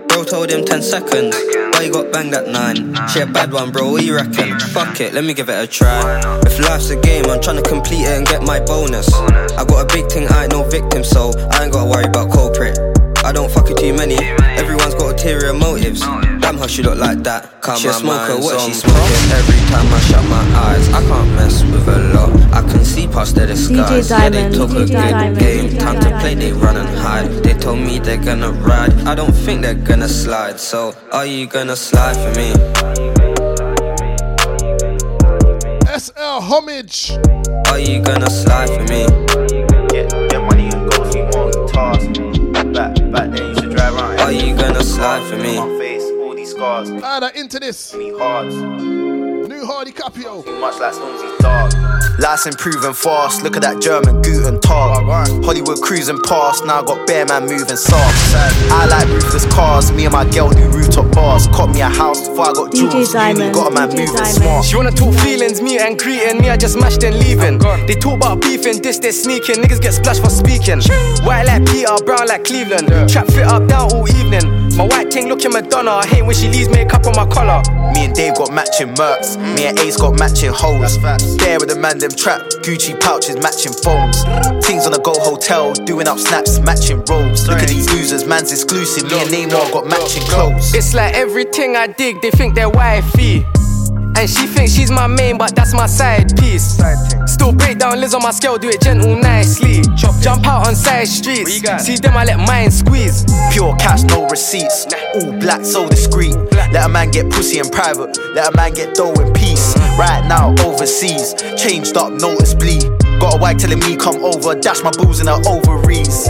[0.07, 1.35] Bro told him 10 seconds.
[1.73, 3.09] Why you got banged at 9?
[3.09, 4.59] She a bad one, bro, what you reckon?
[4.59, 6.21] Fuck it, let me give it a try.
[6.45, 9.11] If life's a game, I'm trying to complete it and get my bonus.
[9.11, 12.31] I got a big thing, I ain't no victim, so I ain't gotta worry about
[12.31, 12.77] culprit.
[13.25, 14.17] I don't fuck with too many.
[14.61, 16.03] Everyone's got ulterior motives.
[16.43, 17.61] Damn how she look like that.
[17.61, 19.31] Come she a smoker, what she smoking?
[19.31, 22.31] Every time I shut my eyes, I can't mess with a lot.
[22.51, 24.09] I can see past their disguise.
[24.09, 25.77] Yeah, they took a good game.
[25.77, 27.31] Time to play, they run and hide.
[27.43, 28.91] They told me they're gonna ride.
[29.07, 30.59] I don't think they're gonna slide.
[30.59, 32.51] So, are you gonna slide for me?
[35.97, 37.11] SL homage.
[37.67, 39.07] Are you gonna slide for me?
[39.87, 42.33] Get, get money and go if you want task
[42.73, 44.19] back, back then you should drive around.
[44.19, 45.82] Are you gonna slide for me?
[46.63, 46.91] Scars.
[47.03, 47.93] Add into this.
[47.93, 48.55] Any hards.
[48.55, 50.45] New Hardy Caprio.
[50.45, 51.73] Too much like Stormzy's dog.
[52.19, 55.03] Life's improving fast, look at that German Guten Tag.
[55.43, 58.15] Hollywood cruising past, now I got bear man moving soft.
[58.71, 61.47] I like roofless cars, me and my girl do rooftop bars.
[61.47, 64.35] Caught me a house before I got jewels, Diamond, got a man DJ moving Diamond.
[64.35, 64.65] smart.
[64.65, 67.57] She wanna talk feelings, me and greeting, me I just mashed and leaving.
[67.87, 70.79] They talk about beefing, this they sneaking, niggas get splashed for speaking.
[71.27, 72.87] White like Peter, brown like Cleveland.
[73.09, 74.62] Trap fit up down all evening.
[74.75, 77.61] My white king looking Madonna, I hate when she leaves makeup on my collar.
[77.93, 80.97] Me and Dave got matching mercs, me and Ace got matching holes.
[81.37, 84.23] There with the man them trap, Gucci pouches matching phones.
[84.65, 87.47] Things on the Go Hotel, doing up snaps, matching robes.
[87.47, 89.09] Look at these losers, man's exclusive.
[89.11, 90.73] Me and Neymar got matching clothes.
[90.73, 93.45] It's like everything I dig, they think they're wifey.
[94.15, 96.79] And she thinks she's my main, but that's my side piece.
[97.25, 99.81] Still break down Liz on my scale, do it gentle, nicely.
[99.95, 101.61] Jump out on side streets.
[101.85, 103.25] See them, I let mine squeeze.
[103.51, 104.87] Pure cash, no receipts.
[105.15, 106.35] All black, so discreet.
[106.71, 108.17] Let a man get pussy in private.
[108.33, 109.75] Let a man get dough in peace.
[109.97, 111.33] Right now, overseas.
[111.57, 112.79] Changed up noticeably.
[113.19, 114.55] Got a wife telling me come over.
[114.55, 116.29] Dash my booze in her ovaries.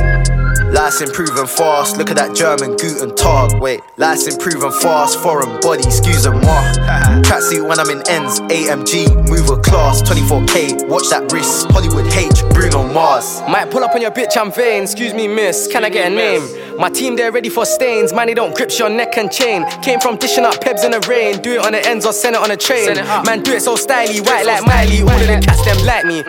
[0.73, 3.61] Life's improving fast, look at that German Guten Tag.
[3.61, 6.33] Wait, life's improving fast, foreign body, excuse moi.
[7.21, 12.41] Tracksuit when I'm in ends, AMG, move a class, 24k, watch that wrist, Hollywood H,
[12.55, 13.41] Bruno Mars.
[13.41, 16.15] Might pull up on your bitch, I'm vain, excuse me, miss, can I get a
[16.15, 16.41] name?
[16.79, 19.69] My team, they're ready for stains, man, they don't grip your neck and chain.
[19.83, 22.35] Came from dishing up pebs in the rain, do it on the ends or send
[22.35, 22.95] it on a train.
[23.25, 26.23] Man, do it so styly, white like Miley, all of them cats them like me.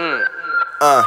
[0.82, 1.02] Uh.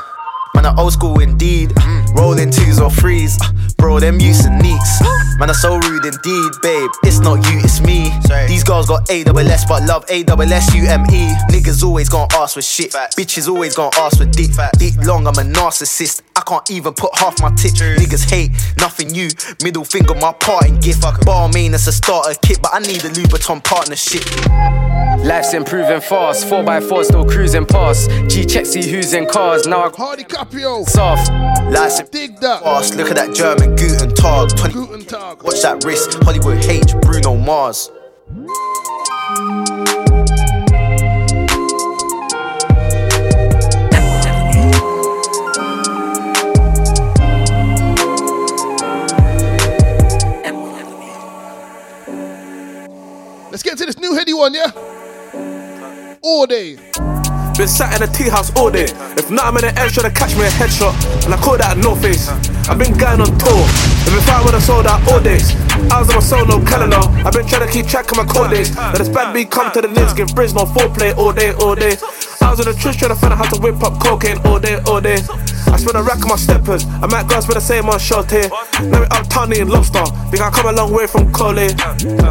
[0.55, 1.71] Man, are old school indeed.
[2.17, 3.37] Rolling twos or threes.
[3.77, 5.01] Bro, them use and neeks.
[5.39, 6.89] Man, are so rude indeed, babe.
[7.03, 8.11] It's not you, it's me.
[8.47, 11.35] These girls got AWS, but love AWS-U-M-E.
[11.51, 12.91] Niggas always gonna ask for shit.
[12.91, 14.51] Bitches always gonna ask for dick.
[14.79, 16.23] Dick long, I'm a narcissist.
[16.35, 17.73] I can't even put half my tip.
[17.73, 19.29] Niggas hate, nothing new.
[19.61, 21.03] Middle finger, my parting gift.
[21.25, 24.23] Bar main, it's a starter kit, but I need a Louboutin partnership.
[25.23, 28.09] Life's improving fast, 4x4 still cruising past.
[28.27, 29.67] G check, see who's in cars.
[29.67, 30.87] Now I Hardy Caprio.
[30.87, 31.31] Soft.
[31.71, 32.63] Life's dig that.
[32.63, 34.49] Fast, look at that German doing Guten Tag.
[34.49, 35.43] 20 Guten Tag.
[35.43, 37.91] Watch that wrist, Hollywood H, Bruno Mars.
[53.49, 54.71] Let's get to this new Headie One, yeah?
[56.21, 56.77] All day.
[57.57, 58.85] Been sat in a tea house all day.
[59.17, 60.93] If not, I'm in the air trying to catch me a headshot.
[61.25, 62.29] And I call that a no face.
[62.69, 63.65] I've been going on tour.
[64.05, 65.57] If if I would've sold out all days,
[65.89, 67.01] I was on my solo calendar.
[67.25, 68.75] I've been trying to keep track of my court days.
[68.75, 71.73] Now this bad beat come to the Knicks, give Briz no foreplay all day, all
[71.73, 71.97] day.
[72.45, 74.59] I was on the trench trying to find out how to whip up cocaine all
[74.59, 75.17] day, all day.
[75.67, 76.85] I spend a rack on my steppers.
[77.01, 78.47] I might go spend the same on short here.
[78.85, 80.05] Now we uptown in lobster.
[80.29, 81.57] Think I come a long way from Cole.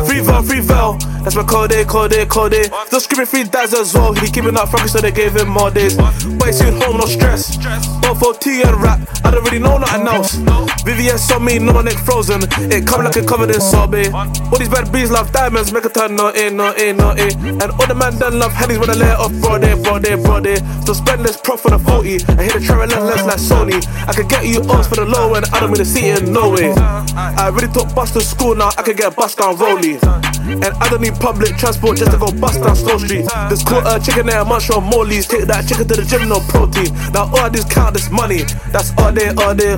[0.06, 0.96] Free Vel, free Vel.
[1.26, 2.54] That's my code, eh, code, eh, code.
[2.54, 2.70] Eh.
[2.86, 4.14] Still screaming free dads as well.
[4.14, 5.96] He keeping up froggy, so they gave him more days.
[5.96, 6.14] But
[6.46, 7.56] he's home, no stress.
[7.98, 9.00] Both OT and rap.
[9.24, 10.82] I don't really know nothing else.
[10.82, 12.42] Vivian saw me, no my neck frozen.
[12.70, 14.12] It come like it covered in sorbet.
[14.12, 17.32] All these bad bees love diamonds, make a turn no in, no in, no in.
[17.60, 20.14] And all the man done love hennies when I lay off broad day, broad day,
[20.14, 20.56] broad day.
[20.84, 22.14] So spend this prof for the 40.
[22.38, 23.82] I hit the travel less like Sony.
[24.06, 26.22] I could get you odds for the low end, I don't mean to see it
[26.22, 26.72] in no way.
[27.16, 29.98] I really took bus to school now, I could get a bus down Rolly.
[30.46, 33.26] And I don't need public transport just to go bust down Slow Street.
[33.50, 35.26] This quarter chicken there, mushroom mollies.
[35.26, 36.94] Take that chicken to the gym, no protein.
[37.12, 39.76] Now all these count this money, that's all day, all day.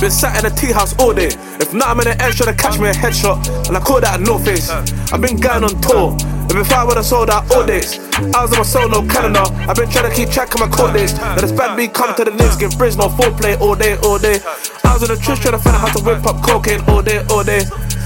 [0.00, 1.28] Been sat in a tea house all day.
[1.60, 3.68] If not, I'm in the air trying to catch me a headshot.
[3.68, 4.68] And I call that a no face.
[4.68, 6.16] I've been going on tour.
[6.50, 7.98] If if I would've sold out all days,
[8.34, 9.44] I was on my solo calendar.
[9.68, 11.14] I've been trying to keep track of my court days.
[11.14, 14.18] Now this bad beat come to the Knicks, give Briz no foreplay all day, all
[14.18, 14.40] day.
[14.84, 17.02] I was on the trench trying to find out how to whip up cocaine all
[17.02, 17.62] day, all day.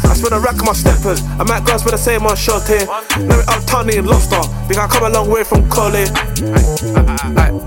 [0.07, 1.22] I spend a rack on my steppers.
[1.40, 2.87] I might go and spend the same on short here.
[3.27, 4.42] Now we uptown in lobster.
[4.68, 5.90] Think I come a long way from Cole.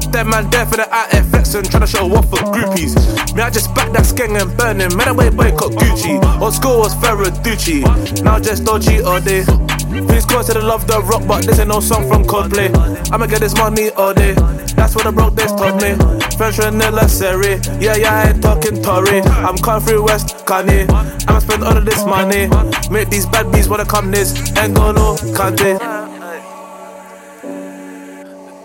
[0.10, 2.96] Dead man dead for the here flexing, trying to show off for groupies.
[3.36, 4.96] Me, I just back that skeng and burning.
[4.96, 6.16] Man, away boy got Gucci.
[6.40, 8.24] Old school was Ferraducci.
[8.24, 9.44] Now just dodgy all day.
[9.90, 12.70] Please call to the love the rock, but this ain't no song from Coldplay.
[13.12, 14.34] I'ma get this money all day.
[14.78, 15.96] That's what the broke days taught me.
[16.38, 17.60] French vanilla Seri.
[17.80, 19.22] Yeah, yeah, I ain't talking Tory.
[19.22, 20.88] I'm through West Kanye.
[21.28, 22.48] I'ma spend all of this money.
[22.92, 24.32] Make these bad bees wanna come this.
[24.58, 25.78] Ain't gonna no Kante.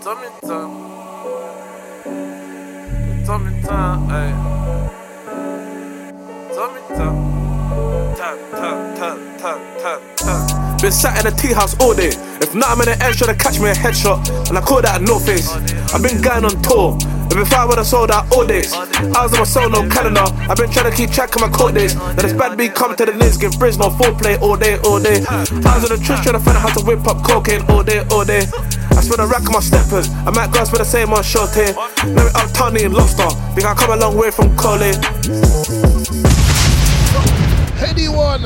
[0.03, 0.71] Tummy time.
[3.25, 4.33] Tummy time, ayy.
[6.55, 8.15] Tummy time.
[8.15, 10.44] Time, time, time, time, time.
[10.85, 12.13] I've been sat in a tea house all day.
[12.45, 14.21] If not, I'm in the air trying to catch me a headshot.
[14.49, 15.49] And I call that a no face.
[15.89, 16.93] I've been going on tour.
[17.33, 20.29] If if I would've sold out all days, I was on my solo calendar.
[20.45, 21.97] I've been trying to keep track of my court days.
[21.97, 25.01] Now this bad beat come to the Knicks, give Briz no foreplay all day, all
[25.01, 25.25] day.
[25.25, 27.81] I was on the trench trying to find out how to whip up cocaine all
[27.81, 28.45] day, all day.
[28.93, 30.13] I spend a rack on my steppers.
[30.21, 31.73] I might go and spend the same on short here.
[32.13, 33.25] Now we uptown in lobster.
[33.57, 34.85] Think I come a long way from Cole.
[37.73, 38.45] Headie One.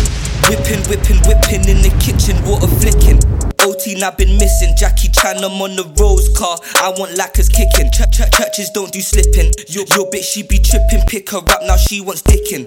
[0.49, 3.19] Whipping, whipping, whipping in the kitchen, water flicking.
[3.61, 4.73] OT now been missing.
[4.75, 6.57] Jackie Chan, I'm on the rose car.
[6.81, 7.91] I want lackers kicking.
[7.91, 9.53] Ch- ch- churches don't do slipping.
[9.69, 11.05] Your, your bitch, she be tripping.
[11.07, 12.65] Pick her up, now she wants dicking.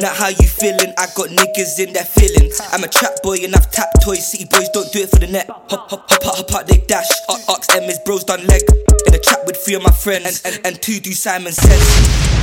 [0.00, 2.60] Not how you feeling, I got niggas in their feelings.
[2.72, 4.26] I'm a trap boy and I've tapped toys.
[4.26, 5.46] City boys don't do it for the net.
[5.48, 7.08] Hop, hop, hop, hop, hop out, they dash.
[7.28, 8.62] Ox M is bros done leg.
[9.06, 10.42] In the trap with three of my friends.
[10.44, 11.80] And, and, and two do Simon says.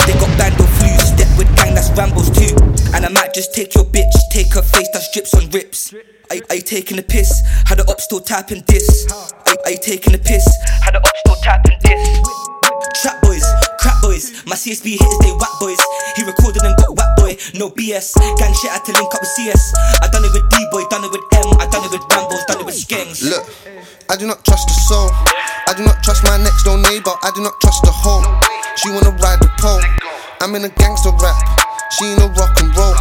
[0.06, 2.71] They got bando flu, step with gang, that's Rambo's too.
[2.94, 5.94] And I might just take your bitch, take her face that strips on rips.
[6.30, 7.42] Are, you- taking the piss?
[7.68, 8.88] Had the op still tapping this.
[9.12, 10.44] Are, you taking the piss?
[10.84, 12.00] Had the op still tapping this.
[13.04, 13.44] Trap boys,
[13.80, 15.80] crap boys, my CSB hitters, they whack boys.
[16.16, 18.16] He recorded and got whack boy, no BS.
[18.40, 19.60] Gang shit, I had to link up with CS.
[20.04, 22.46] I done it with D boy, done it with M, I done it with Rambos,
[22.48, 23.24] done it with Skanks.
[23.28, 23.44] Look,
[24.10, 25.10] I do not trust the soul.
[25.68, 27.12] I do not trust my next door neighbor.
[27.24, 28.24] I do not trust the hoe.
[28.80, 29.82] She wanna ride the pole.
[30.42, 31.61] I'm in a gangster rap.
[31.92, 32.96] She ain't no rock and roll.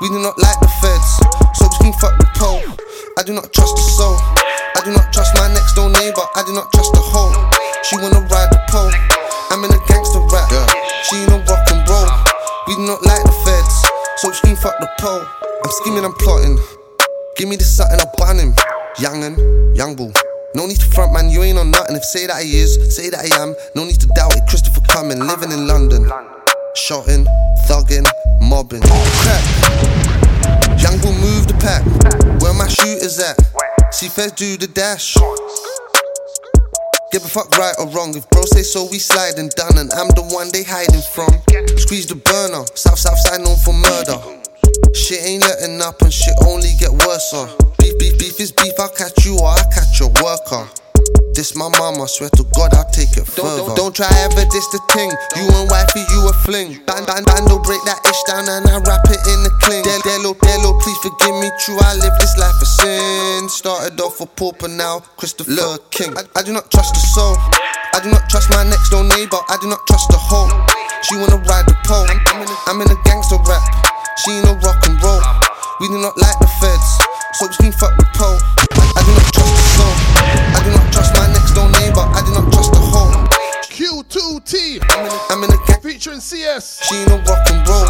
[0.00, 1.10] We do not like the feds,
[1.58, 2.62] so we can fuck the pole.
[3.18, 4.14] I do not trust the soul.
[4.14, 6.22] I do not trust my next door neighbor.
[6.38, 7.34] I do not trust the hoe.
[7.82, 8.94] She wanna ride the pole.
[9.50, 10.46] I'm in a gangster rap.
[11.10, 12.06] She ain't no rock and roll.
[12.70, 13.74] We do not like the feds,
[14.22, 15.26] so we can fuck the pole.
[15.64, 16.58] I'm scheming, I'm plotting.
[17.34, 18.54] Give me the something, I'll ban him.
[19.02, 19.34] Youngin',
[19.76, 20.12] young bull.
[20.54, 21.96] No need to front, man, you ain't on nothing.
[21.96, 23.56] If say that he is, say that I am.
[23.74, 24.46] No need to doubt it.
[24.46, 26.06] Christopher Cumming, living in London.
[26.78, 27.26] Shotting,
[27.66, 28.06] thugging,
[28.40, 28.80] mobbing.
[28.80, 29.44] Crack.
[30.80, 31.84] Young bull move the pack.
[32.40, 33.36] Where my shooters at?
[33.92, 35.16] See Fez do the dash.
[37.12, 38.16] Give a fuck right or wrong.
[38.16, 39.76] If bro say so, we slide and done.
[39.76, 41.28] And I'm the one they hiding from.
[41.76, 42.64] Squeeze the burner.
[42.74, 44.37] South, south side known for murder.
[44.94, 47.32] Shit ain't letting up and shit only get worse.
[47.32, 47.48] Uh.
[47.78, 48.74] Beef, beef, beef is beef.
[48.78, 50.68] I'll catch you or I'll catch your worker.
[51.38, 53.70] This my mama, swear to God I'll take it further.
[53.70, 55.06] Don't, don't try ever this the thing.
[55.38, 56.82] You and wifey, you a fling.
[56.82, 59.86] Band, band, bando, break that ish down and I wrap it in the cling.
[59.86, 61.46] Delo, Delo, please forgive me.
[61.62, 63.48] True, I live this life of sin.
[63.48, 66.10] Started off a pauper, now Christopher King.
[66.18, 67.38] I, I do not trust the soul.
[67.94, 69.38] I do not trust my next door neighbor.
[69.46, 70.50] I do not trust the hoe.
[71.06, 72.02] She wanna ride the pole.
[72.02, 73.87] I'm in a, I'm in a gangster rap.
[74.24, 75.22] She ain't no rock and roll.
[75.78, 76.88] We do not like the feds,
[77.38, 78.38] so we can fuck the pole.
[78.66, 79.94] I, do not trust the soul.
[80.26, 82.02] I do not trust my next door neighbor.
[82.02, 83.14] I do not trust the hoe.
[83.70, 84.82] Q2T.
[84.90, 85.80] I'm in a, I'm in a gang.
[85.82, 86.82] Featuring CS.
[86.88, 87.86] She ain't no rock and roll.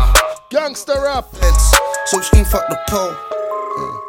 [0.51, 1.31] Gangster rap.
[1.33, 1.73] Feds,
[2.05, 4.08] so we can fuck the pole.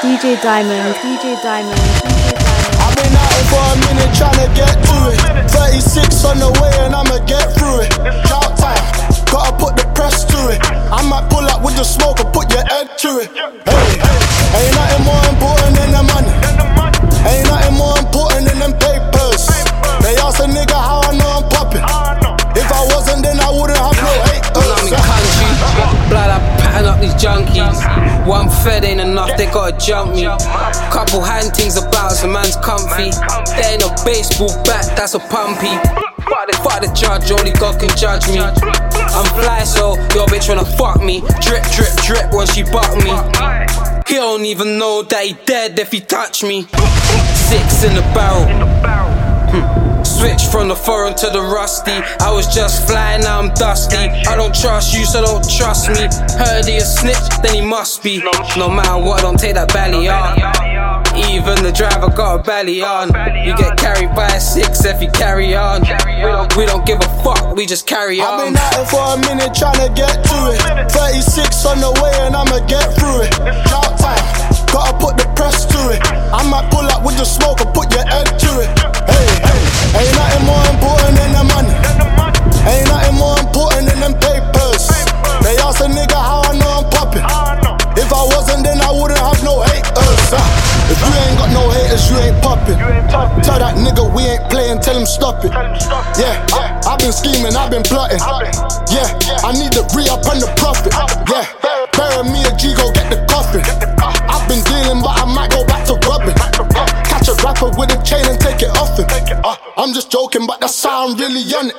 [0.00, 2.40] DJ Diamond, DJ Diamond, DJ Diamond.
[2.80, 5.20] I've been out for a minute trying to get to it.
[5.52, 7.92] 36 on the way and I'ma get through it.
[8.24, 8.80] Drought time,
[9.28, 10.60] gotta put the press to it.
[10.88, 13.28] I might pull up with the smoke or put your head to it.
[13.28, 14.00] Hey,
[14.56, 16.32] ain't nothing more important than the money.
[17.28, 19.52] Ain't nothing more important than them papers.
[20.00, 20.99] They ask a nigga how
[28.30, 30.22] One fed ain't enough, they gotta jump me.
[30.94, 33.10] Couple hand things about, so man's comfy.
[33.58, 35.74] There ain't a baseball bat, that's a pumpy.
[36.62, 38.38] Fuck the, judge, only God can judge me.
[38.38, 41.22] I'm fly, so your bitch wanna fuck me.
[41.40, 43.10] Drip, drip, drip when she buck me.
[44.06, 46.68] He don't even know that he dead if he touch me.
[47.34, 48.99] Six in the barrel.
[50.20, 51.96] Switch from the foreign to the rusty.
[52.20, 53.96] I was just flying, now I'm dusty.
[53.96, 56.12] I don't trust you, so don't trust me.
[56.36, 58.20] Heard he a snitch, then he must be.
[58.54, 60.36] No matter what, don't take that belly on.
[61.16, 63.08] Even the driver got a belly on.
[63.32, 65.88] You get carried by a six if you carry on.
[65.88, 68.28] We don't, we don't give a fuck, we just carry on.
[68.28, 70.60] I've been out here for a minute trying to get to it.
[70.92, 73.32] 36 on the way and I'ma get through it.
[73.72, 74.20] Drought time,
[74.68, 76.04] gotta put the press to it.
[76.04, 78.68] I might pull up with the smoke or put your head to it.
[79.08, 79.49] Hey,
[79.96, 81.74] ain't nothing more important than the money.
[82.68, 84.86] Ain't nothing more important than them papers.
[85.42, 87.24] They ask a nigga how I know I'm popping.
[87.96, 90.32] If I wasn't, then I wouldn't have no haters.
[90.32, 90.38] Uh,
[90.92, 92.78] if you ain't got no haters, you ain't popping.
[93.42, 95.50] Tell that nigga we ain't playing, tell him stop it.
[96.18, 98.20] Yeah, I, I've been scheming, I've been plotting.
[98.88, 99.10] Yeah,
[99.42, 100.94] I need to re up and the profit.
[100.94, 101.44] Yeah,
[101.96, 103.64] bury me a G, go get the coffin.
[104.00, 105.59] I've been dealing, but I might go
[107.60, 109.06] rapper with a chain and take it off him.
[109.44, 111.76] Uh, I'm just joking, but that's how I'm really on it.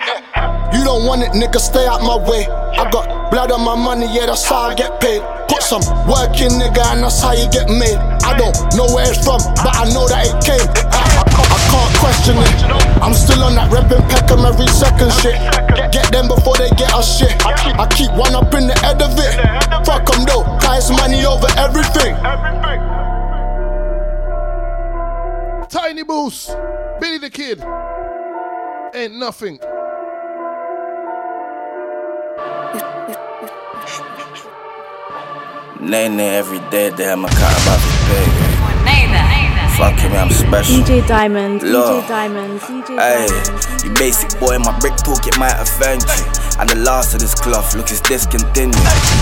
[0.73, 2.47] You don't want it, nigga, stay out my way.
[2.47, 5.21] I got blood on my money, yeah, that's how I get paid.
[5.47, 7.97] Put some work in, nigga, and that's how you get made.
[8.23, 10.67] I don't know where it's from, but I know that it came.
[10.91, 12.57] I, I can't question it.
[13.01, 15.36] I'm still on that reppin' Peckham every second shit.
[15.91, 17.34] Get them before they get us shit.
[17.45, 19.34] I keep one up in the head of it.
[19.86, 22.15] Fuck them though, it's money over everything.
[25.72, 26.49] Tiny Boost.
[26.99, 27.63] Billy Da Kid.
[28.93, 29.57] Ain't nothing.
[35.80, 38.51] Nene every day, they have my car about to pay.
[39.78, 40.84] Fuck him, I'm special.
[40.84, 42.03] DJ Diamond, Lord.
[42.03, 43.84] DJ Diamond, DJ Hey, Diamond.
[43.86, 46.26] you basic boy, my brick talk, it might offend you.
[46.59, 48.76] I'm the last of this cloth, look, it's discontinued.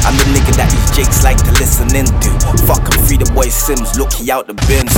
[0.04, 2.34] I'm the nigga that these jakes like to listen into.
[2.66, 4.91] Fuck him, free the boy Sims, look, he out the bins.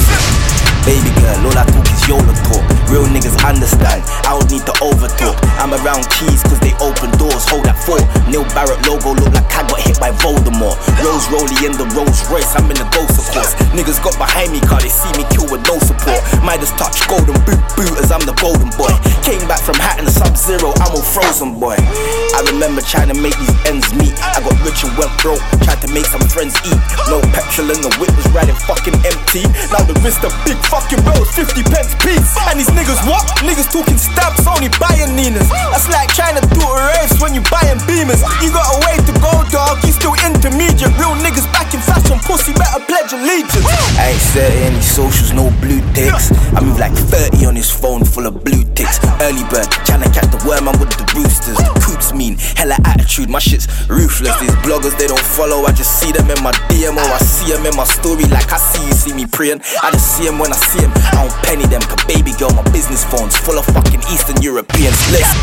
[0.82, 2.66] Baby girl, all I talk is YOLO talk.
[2.90, 5.38] Real niggas understand, I don't need to over talk.
[5.62, 8.02] I'm around keys cause they open doors, hold that fort.
[8.26, 10.76] Neil Barrett logo look like I got hit by Voldemort.
[11.06, 13.54] Rose Rolly in the Rolls Royce, I'm in the ghost of course.
[13.78, 16.20] Niggas got behind me cause they see me kill with no support.
[16.42, 18.92] Midas touch golden boot boot as I'm the golden boy.
[19.22, 21.78] Came back from hat and sub zero, I'm all frozen boy.
[21.78, 24.18] I remember trying to make these ends meet.
[24.34, 26.82] I got rich and went broke, tried to make some friends eat.
[27.06, 29.46] No petrol in the whip was riding fucking empty.
[29.70, 32.32] Now the wrist of big fucking bills, 50 pence piece.
[32.48, 33.28] And these niggas what?
[33.44, 35.52] Niggas talking stamps, only buying Ninas.
[35.52, 38.24] That's like trying to do a race when you buying beamers.
[38.40, 39.84] You got a way to go, dog.
[39.84, 40.96] You still intermediate.
[40.96, 43.68] Real niggas back in fashion, pussy better pledge allegiance.
[44.00, 46.32] I ain't setting any socials, no blue ticks.
[46.56, 48.96] I move like 30 on his phone full of blue ticks.
[49.20, 51.60] Early bird, trying to catch the worm, I'm with the roosters.
[51.84, 54.40] Coops mean hella attitude, my shit's ruthless.
[54.40, 57.52] These bloggers, they don't follow, I just see them in my DM or I see
[57.52, 59.60] them in my story like I see you see me praying.
[59.84, 60.92] I just see them when I see them.
[60.96, 64.98] I don't penny them, cause baby girl, my business phone's full of fucking Eastern Europeans.
[65.12, 65.40] Listen.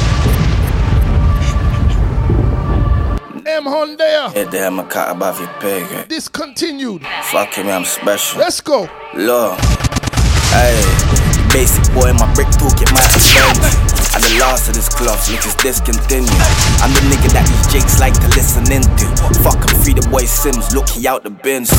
[3.49, 4.35] H Moneda.
[4.35, 6.09] Yeah, damn, I cut above your grade.
[6.09, 7.03] Discontinued.
[7.33, 8.39] Fucking me, I'm special.
[8.39, 8.89] Let's go.
[9.15, 9.59] Lord.
[10.53, 10.79] Hey,
[11.53, 13.59] basic boy, my brick toolkit might offend.
[14.15, 16.31] And the last of this cloth, look, it's discontinued.
[16.81, 19.07] I'm the nigga that these jakes like to listen into.
[19.43, 21.71] Fuck him, free the boy Sims, look, he out the bins.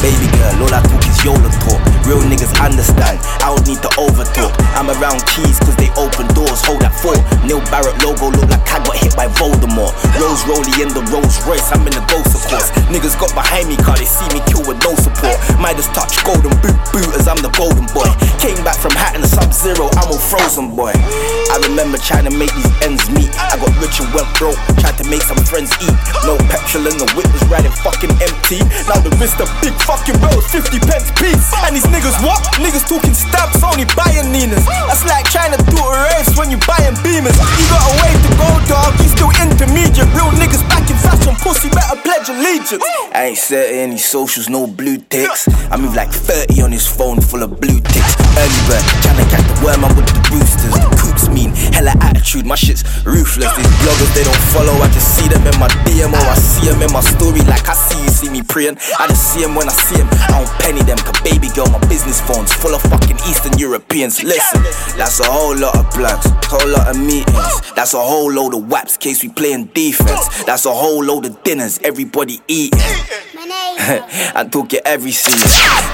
[0.00, 1.76] Baby girl, all I talk is YOLO talk.
[2.08, 4.48] Real niggas understand, I don't need to over talk.
[4.72, 7.20] I'm around keys cause they open doors, hold that fort.
[7.44, 9.92] Neil Barrett logo look like I got hit by Voldemort.
[10.16, 12.72] Rose Rolly in the Rolls Royce, I'm in the ghost of course.
[12.88, 15.36] Niggas got behind me car they see me kill with no support.
[15.60, 18.08] Midas touch golden boot boot as I'm the golden boy.
[18.40, 20.96] Came back from Hatton Sub Zero, I'm a frozen boy.
[20.96, 23.28] I remember trying to make these ends meet.
[23.36, 25.96] I got rich and went broke, tried to make some friends eat.
[26.24, 28.64] No petrol and the whip was riding fucking empty.
[28.88, 31.50] Now the wrist a big fucking road, 50 pence piece.
[31.66, 32.38] And these niggas what?
[32.62, 34.62] Niggas talking stamps, only buying Ninas.
[34.86, 37.34] That's like trying to do a race when you buying beamers.
[37.34, 38.94] You got a way to go, dog.
[39.02, 40.06] You still intermediate.
[40.14, 42.84] Real niggas back fashion, pussy better pledge allegiance.
[43.12, 45.48] I ain't set any socials, no blue ticks.
[45.70, 48.14] I move like 30 on his phone full of blue ticks.
[48.38, 50.74] Early bird, trying to catch the worm, I'm with the boosters.
[51.02, 53.50] Coops mean, hella attitude, my shit's ruthless.
[53.56, 56.68] These bloggers, they don't follow, I just see them in my DM or I see
[56.68, 58.76] them in my story like I see you see me praying.
[58.98, 60.98] I just see them when I see them, I don't penny them.
[60.98, 64.22] Cause baby girl, my business phone's full of fucking Eastern Europeans.
[64.22, 64.62] Listen,
[64.96, 67.54] that's a whole lot of plugs, whole lot of meetings.
[67.74, 70.44] That's a whole load of waps, case we playing defense.
[70.44, 72.80] That's a whole load of dinners, everybody eating.
[74.36, 75.48] I talk it every season.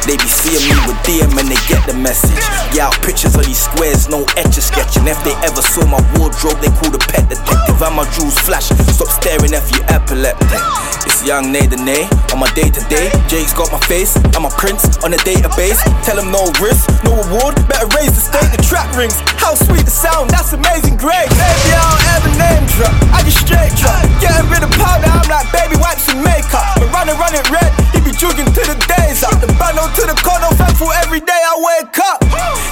[0.04, 2.42] They be seeing me with DM and they get the message.
[2.74, 5.06] Yeah, pictures of these squares, no etch a sketching.
[5.06, 7.78] If they ever saw my wardrobe, they call the pet detective.
[7.78, 8.68] And my jewels flash.
[8.90, 10.60] Stop staring if you epileptic.
[11.06, 13.08] It's young Nathan Nay on my day to day.
[13.30, 15.78] Jake's got my face and my prince on the database.
[16.02, 17.54] Tell him no risk, no reward.
[17.70, 18.50] Better raise the stake.
[18.50, 19.14] The trap rings.
[19.38, 21.30] How sweet the sound, that's amazing grace.
[21.30, 22.94] Baby, I don't ever name drop.
[23.14, 24.02] I just straight drop.
[24.18, 24.70] Getting rid of
[25.04, 26.78] I'm like baby wipes and makeup.
[26.78, 27.70] But run it, run it red.
[27.92, 29.36] He be jugging to the days up.
[29.42, 32.22] The bundle to the condo, thankful every day I wake up.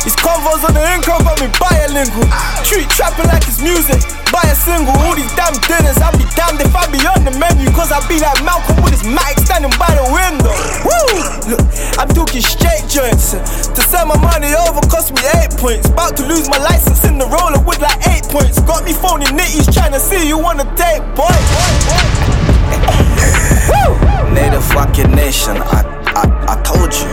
[0.04, 2.28] These convos on the income got me bilingual.
[2.64, 4.00] Treat trapping like it's music.
[4.32, 5.98] Buy a single, all these damn dinners.
[6.00, 7.70] I'll be damned if I be on the menu.
[7.72, 10.54] Cause I be like Malcolm with his mic standing by the window.
[10.82, 11.54] Woo!
[11.54, 11.64] Look,
[12.00, 13.34] I'm talking straight joints.
[13.34, 15.88] To send my money over cost me eight points.
[15.88, 18.60] About to lose my license in the roller with like eight points.
[18.60, 21.30] Got me phoning nitties trying to see you wanna take boy.
[21.30, 22.03] Native
[24.74, 25.86] fucking nation, I,
[26.18, 27.06] I, I told you.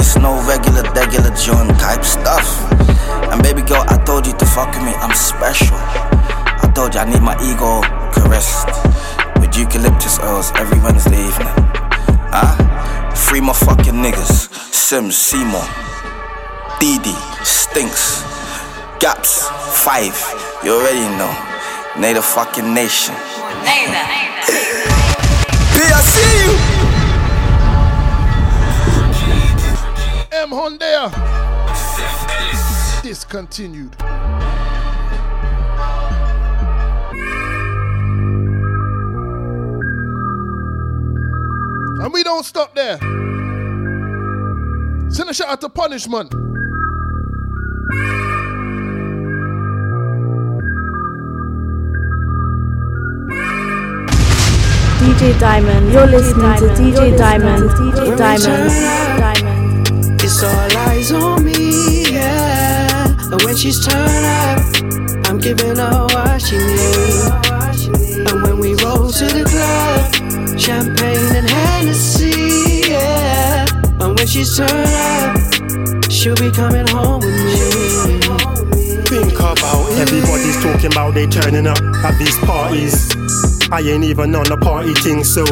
[0.00, 2.48] It's no regular, regular John type stuff.
[3.30, 5.76] And baby girl, I told you to fuck with me, I'm special.
[5.76, 7.84] I told you I need my ego
[8.16, 8.72] caressed
[9.40, 11.52] with eucalyptus oils every Wednesday evening.
[12.32, 12.56] Huh?
[13.14, 14.48] Free my fucking niggas.
[14.72, 15.64] Sims, Seymour,
[16.80, 18.24] Didi, Stinks,
[19.00, 19.44] Gaps,
[19.84, 20.16] Five.
[20.64, 21.32] You already know.
[22.00, 23.14] Native fucking nation.
[25.76, 26.75] B, I see you.
[30.36, 31.10] H Moneda.
[33.02, 33.96] Discontinued.
[42.02, 42.98] And we don't stop there.
[45.10, 46.30] Send a shout out to Punishment.
[55.00, 55.92] DJ Diamond.
[55.92, 57.70] You're listening to DJ Diamond.
[57.70, 58.70] DJ Diamond.
[59.18, 59.55] Diamond.
[60.38, 63.08] It's all eyes on me, yeah.
[63.32, 64.60] And when she's turned up,
[65.30, 67.88] I'm giving her what she needs.
[68.18, 73.64] And when we roll to the club, champagne and Hennessy, yeah.
[73.98, 78.20] And when she's turned up, she'll be coming home with me.
[79.08, 80.00] Think about it.
[80.00, 83.08] Everybody's talking about they turning up at these parties.
[83.72, 85.46] I ain't even on the party thing, so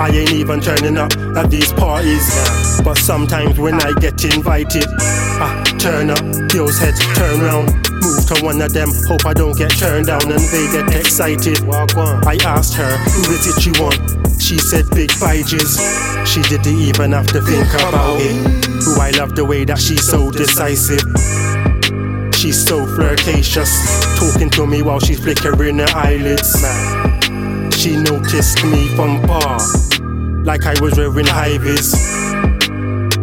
[0.00, 2.71] I ain't even turning up at these parties.
[2.84, 6.18] But sometimes when I get invited, I turn up,
[6.50, 7.72] girls' heads turn round.
[8.02, 11.58] Move to one of them, hope I don't get turned down, and they get excited.
[11.68, 13.94] I asked her, who is it you want?
[14.42, 15.78] She said big Figes.
[16.26, 18.64] She didn't even have to think about it.
[18.84, 21.02] Who I love the way that she's so decisive.
[22.34, 23.70] She's so flirtatious,
[24.18, 26.60] talking to me while she's flickering her eyelids.
[26.60, 27.70] Man.
[27.70, 29.58] She noticed me from far,
[30.44, 32.21] like I was wearing high vis.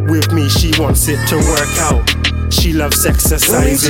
[0.09, 2.51] With me, she wants it to work out.
[2.51, 3.85] She loves exercises.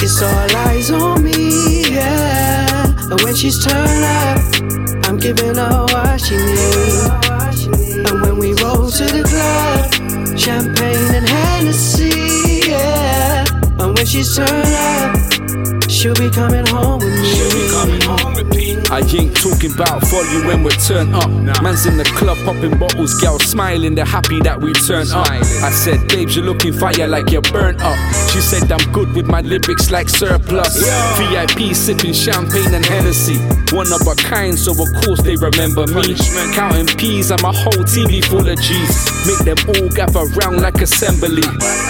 [0.00, 2.86] It's all eyes on me, yeah.
[3.10, 7.66] And when she's turned up, I'm giving her what she needs.
[8.08, 13.44] And when we roll to the club, champagne and Hennessy, yeah.
[13.80, 15.55] And when she's turned up,
[15.88, 17.24] she'll be coming home with me.
[17.24, 18.76] She'll be coming home with me.
[18.90, 21.28] I ain't talking about volume when we're turned up.
[21.62, 25.26] Man's in the club popping bottles, girls smiling, they're happy that we turn up.
[25.26, 27.98] I said, babes, you're looking fire like you're burnt up.
[28.30, 30.76] She said, I'm good with my lyrics like surplus.
[31.18, 33.38] VIP sipping champagne and Hennessy.
[33.74, 36.14] One of a kind, so of course they remember me.
[36.54, 39.26] Counting peas and my whole TV full of G's.
[39.26, 41.42] Make them all gather round like assembly.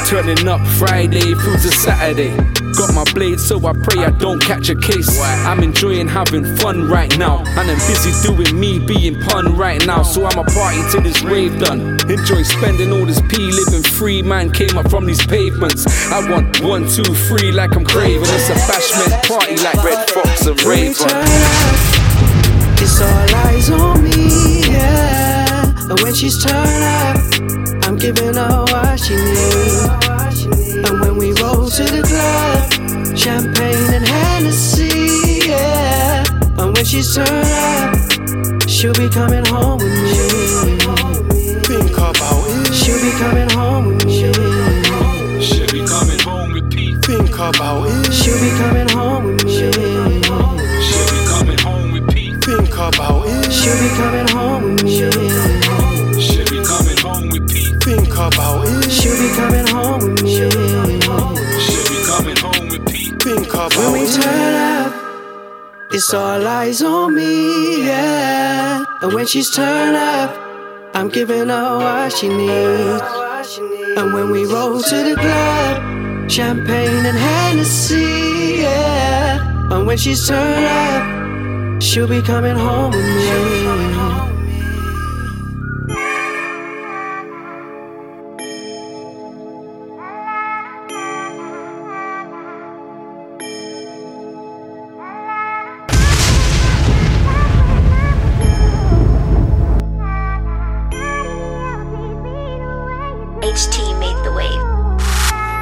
[0.07, 2.66] Turning up Friday through to Saturday.
[2.87, 5.21] Got my blade, so I pray I don't catch a case.
[5.21, 7.39] I'm enjoying having fun right now.
[7.39, 10.03] And I'm busy doing me being pun right now.
[10.03, 11.99] So I'm a party till this rave done.
[12.09, 14.23] Enjoy spending all this P, living free.
[14.23, 15.87] Man came up from these pavements.
[16.13, 18.23] I want one, two, three like I'm craving.
[18.23, 20.95] It's a bashment party like Red Fox and Raven.
[22.79, 25.91] It's all eyes on me, yeah.
[25.91, 30.16] And when she's turned up, I'm giving her what she needs.
[30.85, 36.25] And when we roll to the club, champagne and Hennessy, yeah.
[36.59, 40.36] And when she's turned up, she'll be coming home with me.
[69.27, 70.31] When she's turned up,
[70.95, 73.59] I'm giving her what she needs.
[73.99, 79.73] And when we roll to the club, champagne and Hennessy, yeah.
[79.73, 83.86] And when she's turned up, she'll be coming home with me.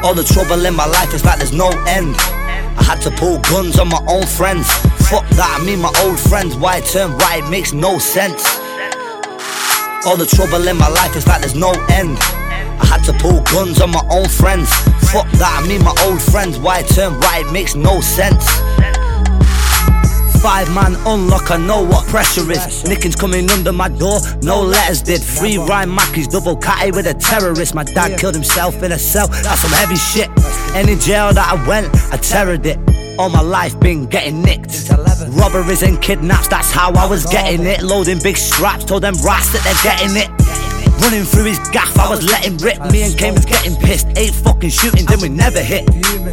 [0.04, 2.14] All the trouble in my life is like there's no end.
[2.76, 4.70] I had to pull guns on my own friends.
[5.08, 6.56] Fuck that, I mean my old friends.
[6.56, 8.44] Why turn right makes no sense.
[10.04, 12.18] All the trouble in my life is like there's no end.
[12.20, 14.68] I had to pull guns on my own friends.
[15.08, 16.58] Fuck that, I mean my old friends.
[16.58, 18.44] Why turn right makes no sense.
[20.44, 22.84] Five man unlock, I know what pressure is.
[22.84, 25.22] Nickings coming under my door, no letters did.
[25.22, 27.74] Free rhyme Mackies, double catty with a terrorist.
[27.74, 30.28] My dad killed himself in a cell, that's some heavy shit.
[30.76, 32.78] Any jail that I went, I terrored it.
[33.18, 34.90] All my life been getting nicked.
[35.28, 37.82] Robberies and kidnaps, that's how I was getting it.
[37.82, 40.43] Loading big straps, told them rats that they're getting it.
[41.04, 42.80] Running through his gaff, I was letting rip.
[42.90, 44.06] Me and was getting pissed.
[44.16, 45.84] Eight fucking shooting, then we never hit.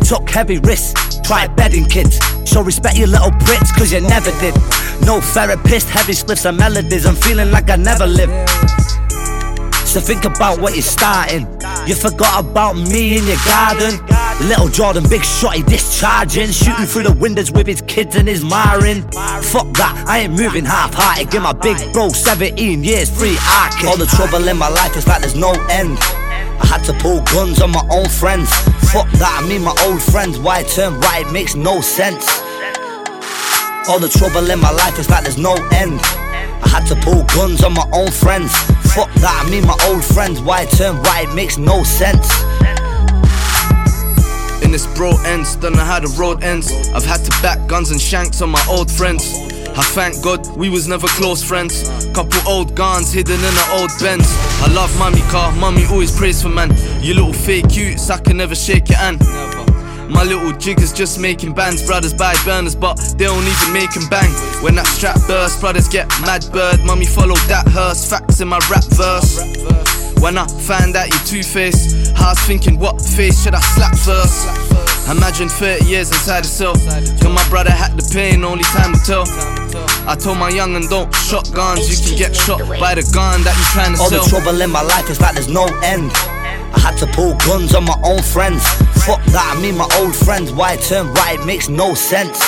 [0.08, 2.18] Took heavy risks, tried bedding kids.
[2.46, 4.56] Show respect your little Brits, cause you never did.
[5.06, 7.06] No therapist, heavy spliffs and melodies.
[7.06, 8.32] I'm feeling like I never lived.
[9.86, 11.44] So think about what you're starting.
[11.88, 14.00] You forgot about me in your garden.
[14.48, 19.02] Little Jordan, big shotty discharging, shooting through the windows with his kids and his marring.
[19.44, 21.32] Fuck that, I ain't moving half-hearted.
[21.32, 23.88] Give my big bro 17 years free arcing.
[23.88, 25.98] All the trouble in my life is like there's no end.
[26.62, 28.50] I had to pull guns on my own friends.
[28.94, 30.40] Fuck that, I mean my old friends.
[30.40, 32.26] Why turn right makes no sense.
[33.90, 36.00] All the trouble in my life is like there's no end.
[36.64, 38.54] I had to pull guns on my own friends.
[38.94, 40.42] Fuck that, I mean my old friends.
[40.42, 42.28] Why turn right makes no sense.
[44.62, 46.72] In this bro ends, don't know how the road ends.
[46.90, 49.34] I've had to back guns and shanks on my old friends.
[49.78, 51.88] I thank God we was never close friends.
[52.14, 54.28] Couple old guns hidden in an old Benz.
[54.62, 56.76] I love mommy car, mommy always prays for man.
[57.02, 59.22] You little fake cutes, I can never shake your hand.
[60.12, 63.98] My little jiggers just making bands, brothers buy burners, but they don't even make make
[63.98, 64.30] 'em bang.
[64.62, 66.84] When that strap burst, brothers get mad bird.
[66.86, 69.40] Mummy follow that hearse, facts in my rap verse.
[70.20, 73.96] When I find out you two faced, I was thinking, what face should I slap
[73.98, 74.48] first?
[75.10, 76.76] Imagine 30 years inside a cell.
[76.76, 79.26] Cause my brother had the pain, only time will tell.
[80.08, 83.58] I told my young and don't shotguns, you can get shot by the gun that
[83.58, 84.24] you trying to All sell.
[84.24, 86.12] the trouble in my life is like there's no end.
[86.74, 88.68] I had to pull guns on my own friends.
[89.06, 90.52] Fuck that, I mean my old friends.
[90.52, 92.40] Why turn right makes no sense.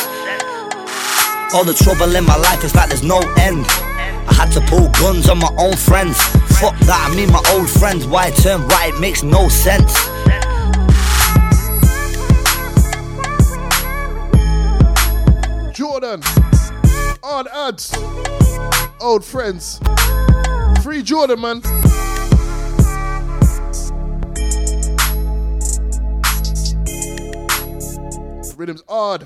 [1.54, 3.66] All the trouble in my life is like there's no end.
[4.26, 6.18] I had to pull guns on my own friends.
[6.60, 8.08] Fuck that, I mean my old friends.
[8.08, 9.94] Why turn right makes no sense.
[15.74, 16.22] Jordan.
[17.24, 17.94] Ard Adz.
[19.02, 19.80] Old friends.
[20.84, 21.62] Free Jordan, man.
[28.56, 29.26] Rhythm's odd.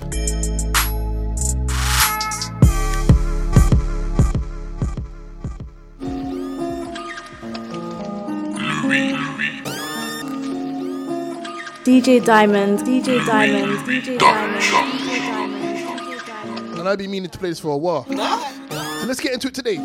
[11.84, 16.78] DJ Diamond, DJ Diamond, DJ Diamond, DJ Diamond.
[16.78, 18.04] And I've been meaning to play this for a while.
[18.04, 19.78] So let's get into it today.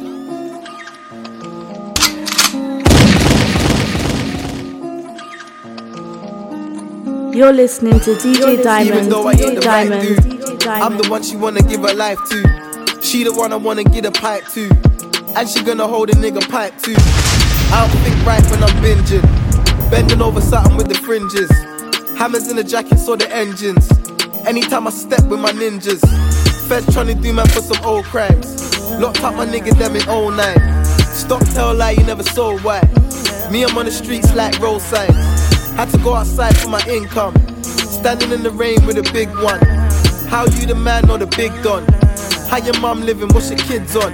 [7.34, 10.68] You're listening to DJ Diamond, Even though I DJ ain't the Diamond, right dude, DJ
[10.68, 13.02] I'm the one she wanna give her life to.
[13.02, 14.70] She the one I wanna get a pipe to.
[15.36, 16.94] And she gonna hold a nigga pipe too.
[17.74, 19.90] I don't think right when I'm binging.
[19.90, 21.50] Bending over something with the fringes.
[22.20, 23.90] Hammers in the jacket, so the engines.
[24.46, 26.02] Anytime I step with my ninjas.
[26.68, 28.92] Fed trying to do man for some old crimes.
[29.00, 30.86] Locked up my nigga them in 09.
[31.02, 32.82] Stop tell lie you never saw why.
[33.50, 35.33] Me I'm on the streets like road signs.
[35.76, 37.34] Had to go outside for my income.
[37.64, 39.60] Standing in the rain with a big one.
[40.30, 41.84] How you the man or the big don?
[42.48, 43.28] How your mom living?
[43.30, 44.14] What's your kids on?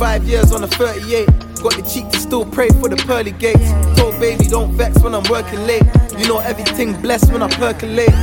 [0.00, 1.49] Five years on a 38.
[1.62, 3.70] Got the cheek to still pray for the pearly gates.
[3.98, 5.82] Told baby, don't vex when I'm working late.
[6.16, 8.14] You know everything blessed when I percolate.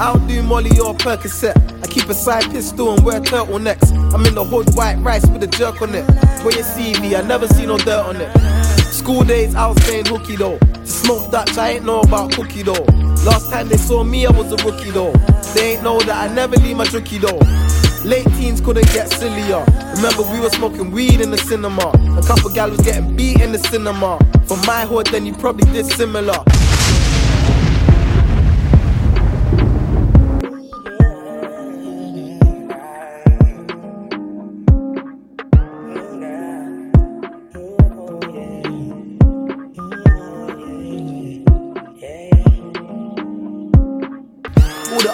[0.00, 1.54] I don't do Molly or Percocet.
[1.84, 3.92] I keep a side pistol and wear turtlenecks.
[4.12, 6.04] I'm in the hood, white rice with a jerk on it.
[6.44, 8.30] When you see me, I never see no dirt on it.
[8.92, 10.58] School days, I was playing hooky though.
[10.84, 12.84] Smoke Dutch, I ain't know about cookie though.
[13.24, 15.12] Last time they saw me, I was a rookie though.
[15.54, 17.38] They ain't know that I never leave my jookie though.
[18.04, 19.64] Late teens couldn't get sillier.
[19.94, 21.88] Remember, we were smoking weed in the cinema.
[22.18, 24.18] A couple gal was getting beat in the cinema.
[24.46, 26.42] For my hood, then you probably did similar.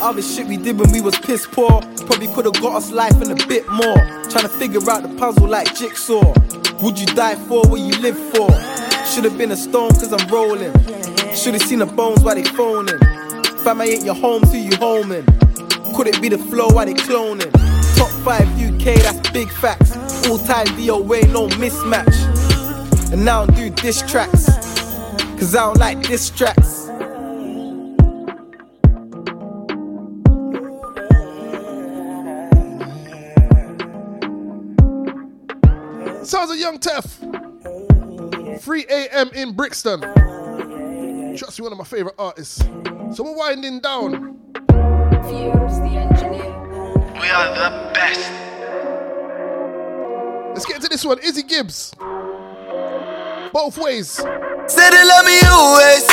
[0.08, 3.12] Other shit we did when we was piss poor probably could have got us life
[3.20, 3.96] and a bit more.
[4.30, 6.32] Trying to figure out the puzzle like jigsaw.
[6.82, 8.48] Would you die for what you live for?
[9.04, 10.72] Should have been a stone cause I'm rolling.
[11.34, 12.98] Should have seen the bones while they phoning.
[13.62, 15.26] Fam, I ain't your home till you homing.
[15.94, 17.52] Could it be the flow while they cloning?
[17.94, 19.92] Top 5 UK, that's big facts.
[20.26, 23.12] All time DOA, no mismatch.
[23.12, 24.46] And now I do diss tracks.
[25.38, 26.87] Cause I don't like diss tracks.
[36.58, 38.60] Young Tef.
[38.60, 39.30] 3 a.m.
[39.34, 40.00] in Brixton.
[41.36, 42.64] Trust me, one of my favorite artists.
[43.14, 44.36] So we're winding down.
[47.14, 48.30] We are the best.
[50.52, 51.18] Let's get into this one.
[51.20, 51.94] Izzie Gibbs.
[53.52, 54.10] Both ways.
[54.10, 56.04] Said they love me always.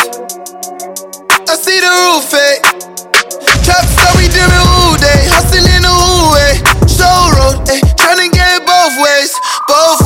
[1.50, 2.62] I see the roof, eh?
[3.66, 5.26] Trap star, we do it all day.
[5.34, 6.62] Hustling the whole way.
[6.86, 7.82] Show road, eh?
[7.98, 9.34] Tryna get it both ways.
[9.68, 10.05] Both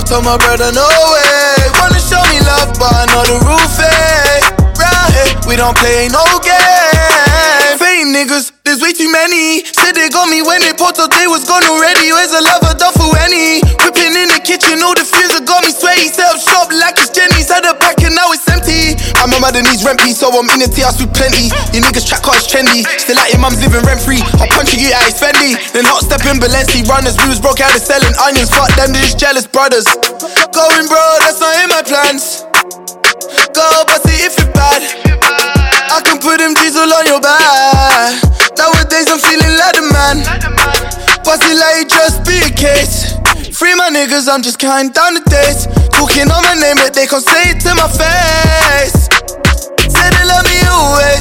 [0.00, 0.72] gonna fall off to my brother?
[0.72, 1.70] No way.
[1.80, 4.40] Wanna show me love, but I know the roof, eh?
[4.78, 7.78] Right here, we don't play no game.
[7.78, 9.64] Fake niggas, there's way too many.
[9.64, 12.12] Said they got me when they popped up, they was gone already.
[12.12, 13.60] Where's the love I for any?
[13.84, 15.04] Whipping in the kitchen, all the
[15.36, 16.08] that got me sweaty.
[16.08, 17.48] Set up shop like it's Jenny's.
[17.50, 17.74] Had a
[19.40, 21.48] I'm a mother needs rent piece, so I'm in the house with plenty.
[21.72, 22.84] You niggas track cars trendy.
[23.00, 24.20] Still like your mum's living rent free.
[24.36, 25.56] I'll punch you out, it's Fendi.
[25.72, 27.16] Then hot step in Balenci runners.
[27.16, 28.52] We was broke out of selling onions.
[28.52, 29.88] Fuck them, they just jealous brothers.
[30.52, 32.44] Going bro, that's not in my plans.
[33.56, 34.84] Go, but see if it bad.
[35.88, 38.20] I can put them diesel on your back.
[38.60, 40.16] Nowadays I'm feeling like a man.
[41.24, 43.16] But it like it just be a case.
[43.60, 45.68] Free my niggas, I'm just counting down the days.
[45.92, 49.04] Talking on my name, but they can't say it to my face.
[49.84, 51.20] Say they love me always.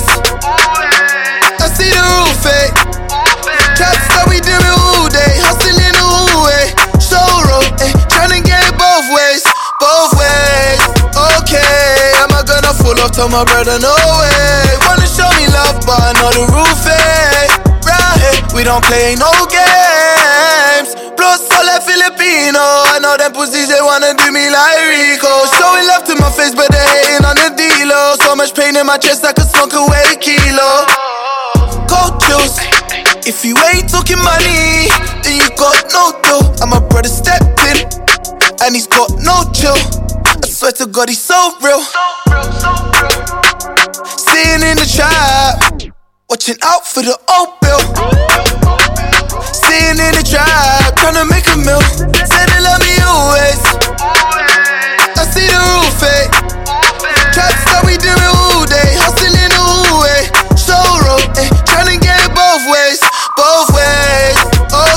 [1.60, 2.72] I see the roof, eh?
[3.76, 5.36] Trap star, we do it all day.
[5.44, 6.72] Hustling the whole way.
[7.04, 7.92] Show road, eh?
[8.08, 9.44] Tryna get it both ways,
[9.84, 10.80] both ways.
[11.44, 13.84] Okay, am I gonna fall off to my brother?
[13.84, 14.80] No way.
[14.88, 17.52] Wanna show me love, but I know the roof, eh?
[17.84, 21.09] Right here, we don't play no games.
[21.20, 22.64] Plus, all that Filipino.
[22.64, 25.28] I know them pussies, they wanna do me like Rico.
[25.60, 28.16] Showing love to my face, but they hating on the dealer.
[28.24, 30.88] So much pain in my chest, I could smoke away a kilo.
[31.92, 32.56] Cold chills.
[33.28, 34.88] If you ain't talking money,
[35.20, 36.56] then you got no dough.
[36.64, 37.84] And my brother stepped in,
[38.64, 39.76] and he's got no chill.
[40.24, 41.84] I swear to God, he's so real.
[44.08, 45.84] Sitting in the trap,
[46.32, 48.79] watching out for the old bill.
[49.70, 51.78] Sitting in the trap, trying to make a meal.
[52.26, 53.62] Say they love me always.
[55.14, 56.26] I see the roof, eh?
[57.30, 58.98] Trap stuff, we do it all day.
[58.98, 60.26] Hustling in the hallway.
[60.58, 61.54] Show road, eh?
[61.70, 62.98] Tryna get it both ways,
[63.38, 64.42] both ways.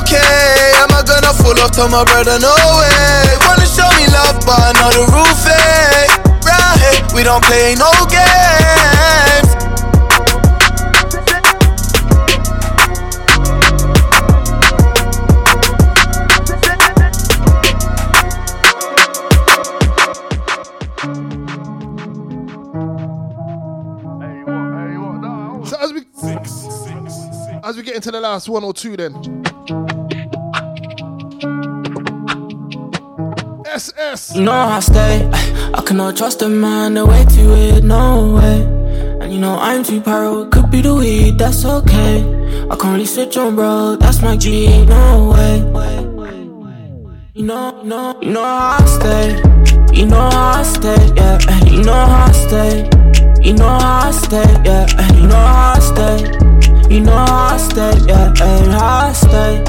[0.01, 2.41] Okay, am I gonna fall off to my brother?
[2.41, 3.29] No way.
[3.45, 6.09] Wanna show me love, but I know the roof, eh?
[6.49, 8.92] Right we don't play no games.
[28.03, 29.15] Into the last one or two, then
[33.65, 34.35] SS.
[34.35, 35.31] Know I stay.
[35.73, 38.63] I cannot trust a man, the way to it, no way.
[39.23, 42.25] And you know I'm too paro, could be the weed, that's okay.
[42.69, 45.59] I can't really switch on, bro, that's my G, no way.
[47.35, 49.41] You know, know, you know I stay.
[49.97, 51.39] You know I stay, yeah.
[51.67, 52.91] You know how I stay.
[53.41, 54.87] You know how I stay, yeah.
[55.15, 56.42] You know how I stay.
[56.93, 58.35] You know how I stay, yeah.
[58.43, 59.65] And how I stay.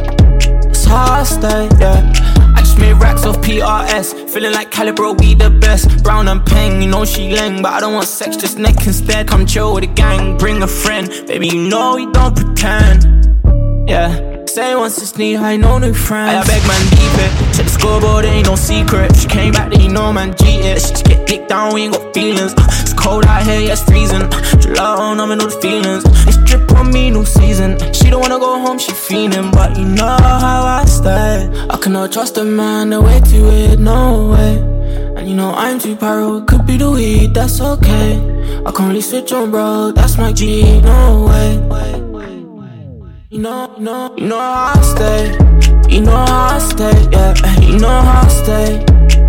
[0.68, 2.12] That's how I stay, yeah.
[2.54, 4.30] I just made racks off PRS.
[4.30, 6.04] Feeling like Calibro, we the best.
[6.04, 7.64] Brown and Peng, you know she leng.
[7.64, 9.30] But I don't want sex, just neck instead.
[9.30, 11.08] Come chill with the gang, bring a friend.
[11.26, 13.90] Baby, you know we don't pretend.
[13.90, 14.33] Yeah.
[14.54, 16.46] Say once it's knee high, no new friends.
[16.46, 17.56] I beg man deep it.
[17.56, 19.16] Check the scoreboard, ain't no secret.
[19.16, 20.80] She came back, then you know man G it.
[20.80, 22.54] She get dick down, we ain't got feelings.
[22.82, 24.30] It's cold out here, yeah, it's freezing.
[24.62, 26.04] July on, I'm in all the feelings.
[26.28, 27.80] It's drip on me, new season.
[27.94, 29.50] She don't wanna go home, she feeling.
[29.50, 31.50] But you know how I stay.
[31.72, 34.58] I cannot trust a man, the way to it, no way.
[35.18, 38.22] And you know I'm too paro, could be the weed, that's okay.
[38.68, 42.13] I can't really switch on, bro, that's my G, no way.
[43.34, 45.32] You know, know, you know how I stay.
[45.90, 47.34] You know how I stay, yeah.
[47.62, 48.86] You know how I stay.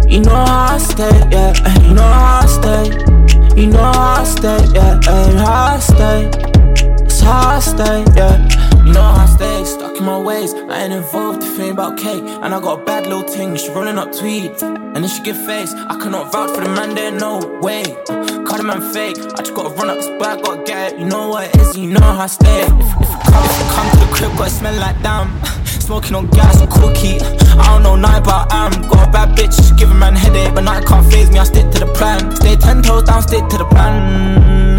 [0.07, 1.55] You know how I stay, yeah.
[1.81, 3.59] You know how I stay.
[3.59, 5.01] You know how I stay, yeah.
[5.39, 6.94] How I stay.
[7.25, 8.37] How I stay, yeah.
[8.85, 10.53] You know how I stay, stuck in my ways.
[10.53, 12.23] I ain't involved it ain't about cake.
[12.23, 14.63] And I got a bad little thing, she rolling up tweed.
[14.63, 15.73] And then she give face.
[15.73, 17.83] I cannot vouch for the man there, no way.
[18.05, 19.17] Cut the man fake.
[19.17, 20.99] I just gotta run up this bag, gotta get it.
[20.99, 22.61] You know what it is, you know how I stay.
[22.61, 25.29] If, if, if to the crib, gotta smell like damn.
[25.65, 27.21] Smoking on gas, cookie.
[27.57, 28.73] I don't know nothing about am.
[28.89, 31.39] Got a bad bitch, she give a man headache, but nothing can't phase me.
[31.39, 32.37] I stick to the plan.
[32.37, 34.74] Stay ten toes down, stick to the plan.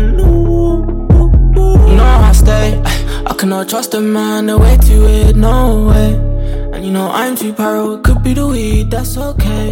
[2.45, 2.81] Stay.
[3.25, 6.13] I cannot trust a man, the way to it, no way.
[6.73, 9.67] And you know I'm too paro, could be the weed, that's okay.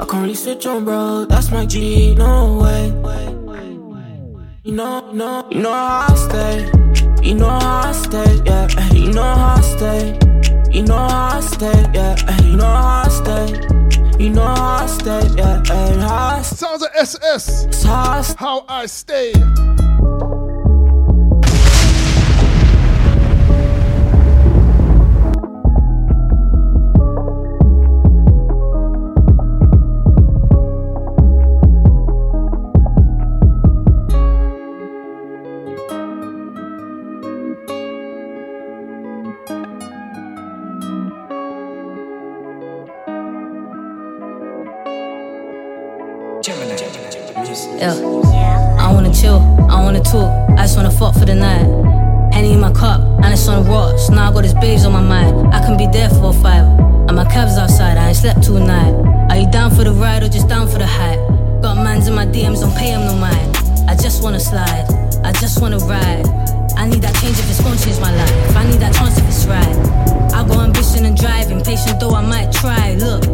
[0.00, 2.84] I can't really switch on, bro, that's my G, no way.
[4.64, 6.56] You know, you know, you know how I stay.
[7.28, 8.68] You know how I stay, yeah.
[8.92, 10.02] You know how I stay.
[10.70, 12.14] You know how I stay, yeah.
[12.28, 13.46] And you know how I stay.
[14.22, 15.62] You know how I stay, yeah.
[15.68, 16.56] And how I stay.
[16.56, 17.84] Sounds of SS.
[17.84, 19.32] How I stay.
[47.82, 47.98] Yeah.
[48.78, 51.66] I wanna chill, I wanna talk, I just wanna fuck for the night.
[52.32, 54.08] Henny in my cup, and it's on rocks.
[54.08, 55.52] Now I got this babes on my mind.
[55.52, 56.62] I can be there for a five.
[57.08, 58.94] And my cab's outside, I ain't slept all night.
[59.30, 61.18] Are you down for the ride or just down for the hype?
[61.60, 63.50] Got mans in my DMs, don't pay them no mind.
[63.88, 64.86] I just wanna slide,
[65.24, 66.24] I just wanna ride.
[66.76, 68.56] I need that change if it's gonna change my life.
[68.56, 69.76] I need that chance if it's right.
[70.32, 72.94] I got ambition and drive, impatient though I might try.
[72.94, 73.26] Look,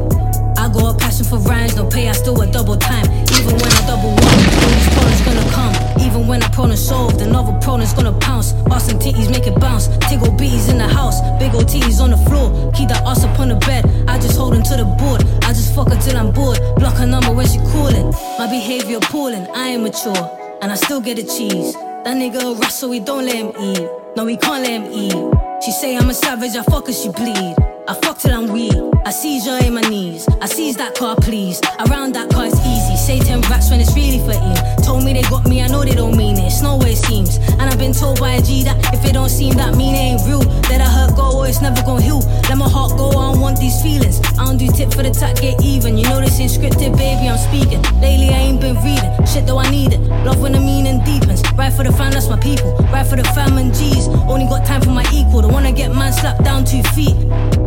[0.68, 3.06] I got a passion for rhymes, no pay, I still a double time.
[3.40, 4.38] Even when I double one,
[4.68, 5.74] these problems gonna come.
[6.04, 8.52] Even when I problem solved, another problem's gonna pounce.
[8.70, 9.88] Ass and titties make it bounce.
[10.10, 12.70] Tiggle bees in the house, big old titties on the floor.
[12.72, 15.24] Keep that ass up on the bed, I just hold to the board.
[15.44, 16.58] I just fuck her till I'm bored.
[16.76, 18.12] Block her number when she calling.
[18.38, 20.20] My behavior appalling, I ain't mature,
[20.60, 21.72] and I still get the cheese.
[22.04, 23.88] That nigga a so we don't let him eat.
[24.16, 25.16] No, we can't let him eat.
[25.64, 27.56] She say I'm a savage, I fuck her, she bleed.
[27.88, 28.87] I fuck till I'm weak.
[29.04, 30.28] I seize her in my knees.
[30.40, 31.60] I seize that car, please.
[31.86, 32.96] Around that car, it's easy.
[32.96, 34.84] Say 10 raps when it's really 13.
[34.84, 36.46] Told me they got me, I know they don't mean it.
[36.46, 37.36] It's no way it seems.
[37.36, 39.98] And I've been told by a G that if it don't seem that mean it
[39.98, 42.20] ain't real, let I hurt go or it's never gonna heal.
[42.48, 44.20] Let my heart go on one with these feelings.
[44.38, 45.96] I don't do tip for the tuck, get even.
[45.98, 47.82] You know this ain't scripted, baby, I'm speaking.
[48.00, 49.10] Lately, I ain't been reading.
[49.26, 50.00] Shit, though, I need it.
[50.24, 51.42] Love when the meaning deepens.
[51.56, 52.76] Right for the fan, that's my people.
[52.92, 54.08] Right for the fam and G's.
[54.28, 55.48] Only got time for my equal.
[55.48, 57.16] One I get man slapped down two feet.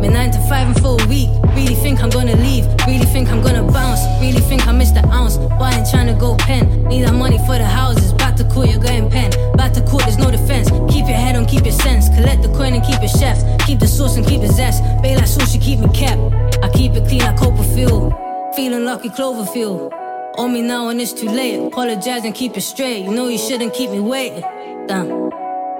[0.00, 1.06] Been nine to five and four a
[1.54, 2.66] Really think I'm gonna leave.
[2.86, 4.00] Really think I'm gonna bounce.
[4.20, 5.36] Really think I missed the ounce.
[5.36, 6.84] I ain't trying to go pen.
[6.84, 8.12] Need that money for the houses.
[8.12, 9.30] Back to court, you're going pen.
[9.56, 10.70] Back to court, there's no defense.
[10.92, 12.08] Keep your head on, keep your sense.
[12.08, 13.38] Collect the coin and keep it chef.
[13.66, 14.82] Keep the sauce and keep the zest.
[15.02, 16.20] Bay like sushi, keep me kept.
[16.64, 18.12] I keep it clean like Copperfield.
[18.54, 19.92] Feeling lucky Cloverfield.
[20.38, 21.58] On me now and it's too late.
[21.58, 23.04] Apologize and keep it straight.
[23.04, 24.42] You know you shouldn't keep me waiting.
[24.86, 25.30] Damn.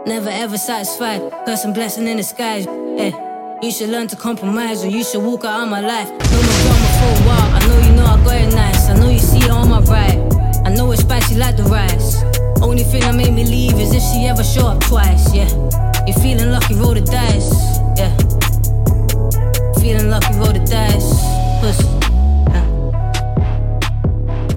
[0.04, 1.20] Never ever satisfied.
[1.46, 2.64] Got some blessing in disguise.
[2.64, 3.12] Hey,
[3.62, 6.08] you should learn to compromise or you should walk out of my life.
[6.08, 7.54] No more drama for a while.
[7.54, 8.88] I know you know I got it nice.
[8.88, 10.18] I know you see it on my right.
[10.66, 12.22] I know it's spicy like the rice.
[12.60, 15.32] Only thing that made me leave is if she ever show up twice.
[15.32, 15.48] Yeah,
[16.06, 17.52] You're feeling lucky, roll the dice.
[17.96, 18.16] Yeah,
[19.80, 21.22] feeling lucky, roll the dice.
[21.60, 21.86] Pussy.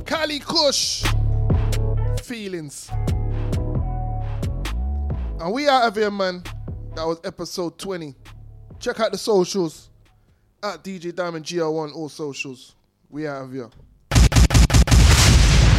[0.05, 1.03] Cali Kush.
[2.23, 2.89] Feelings.
[5.39, 6.41] And we out of here, man.
[6.95, 8.15] That was episode 20.
[8.79, 9.89] Check out the socials.
[10.63, 12.75] At DJ Diamond GL1, all socials.
[13.09, 13.69] We out of here.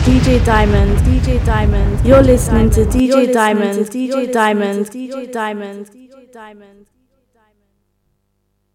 [0.05, 2.07] DJ Diamond, DJ Diamond.
[2.07, 6.87] You're listening to DJ Diamond, DJ Diamond, DJ Diamond, DJ Diamond.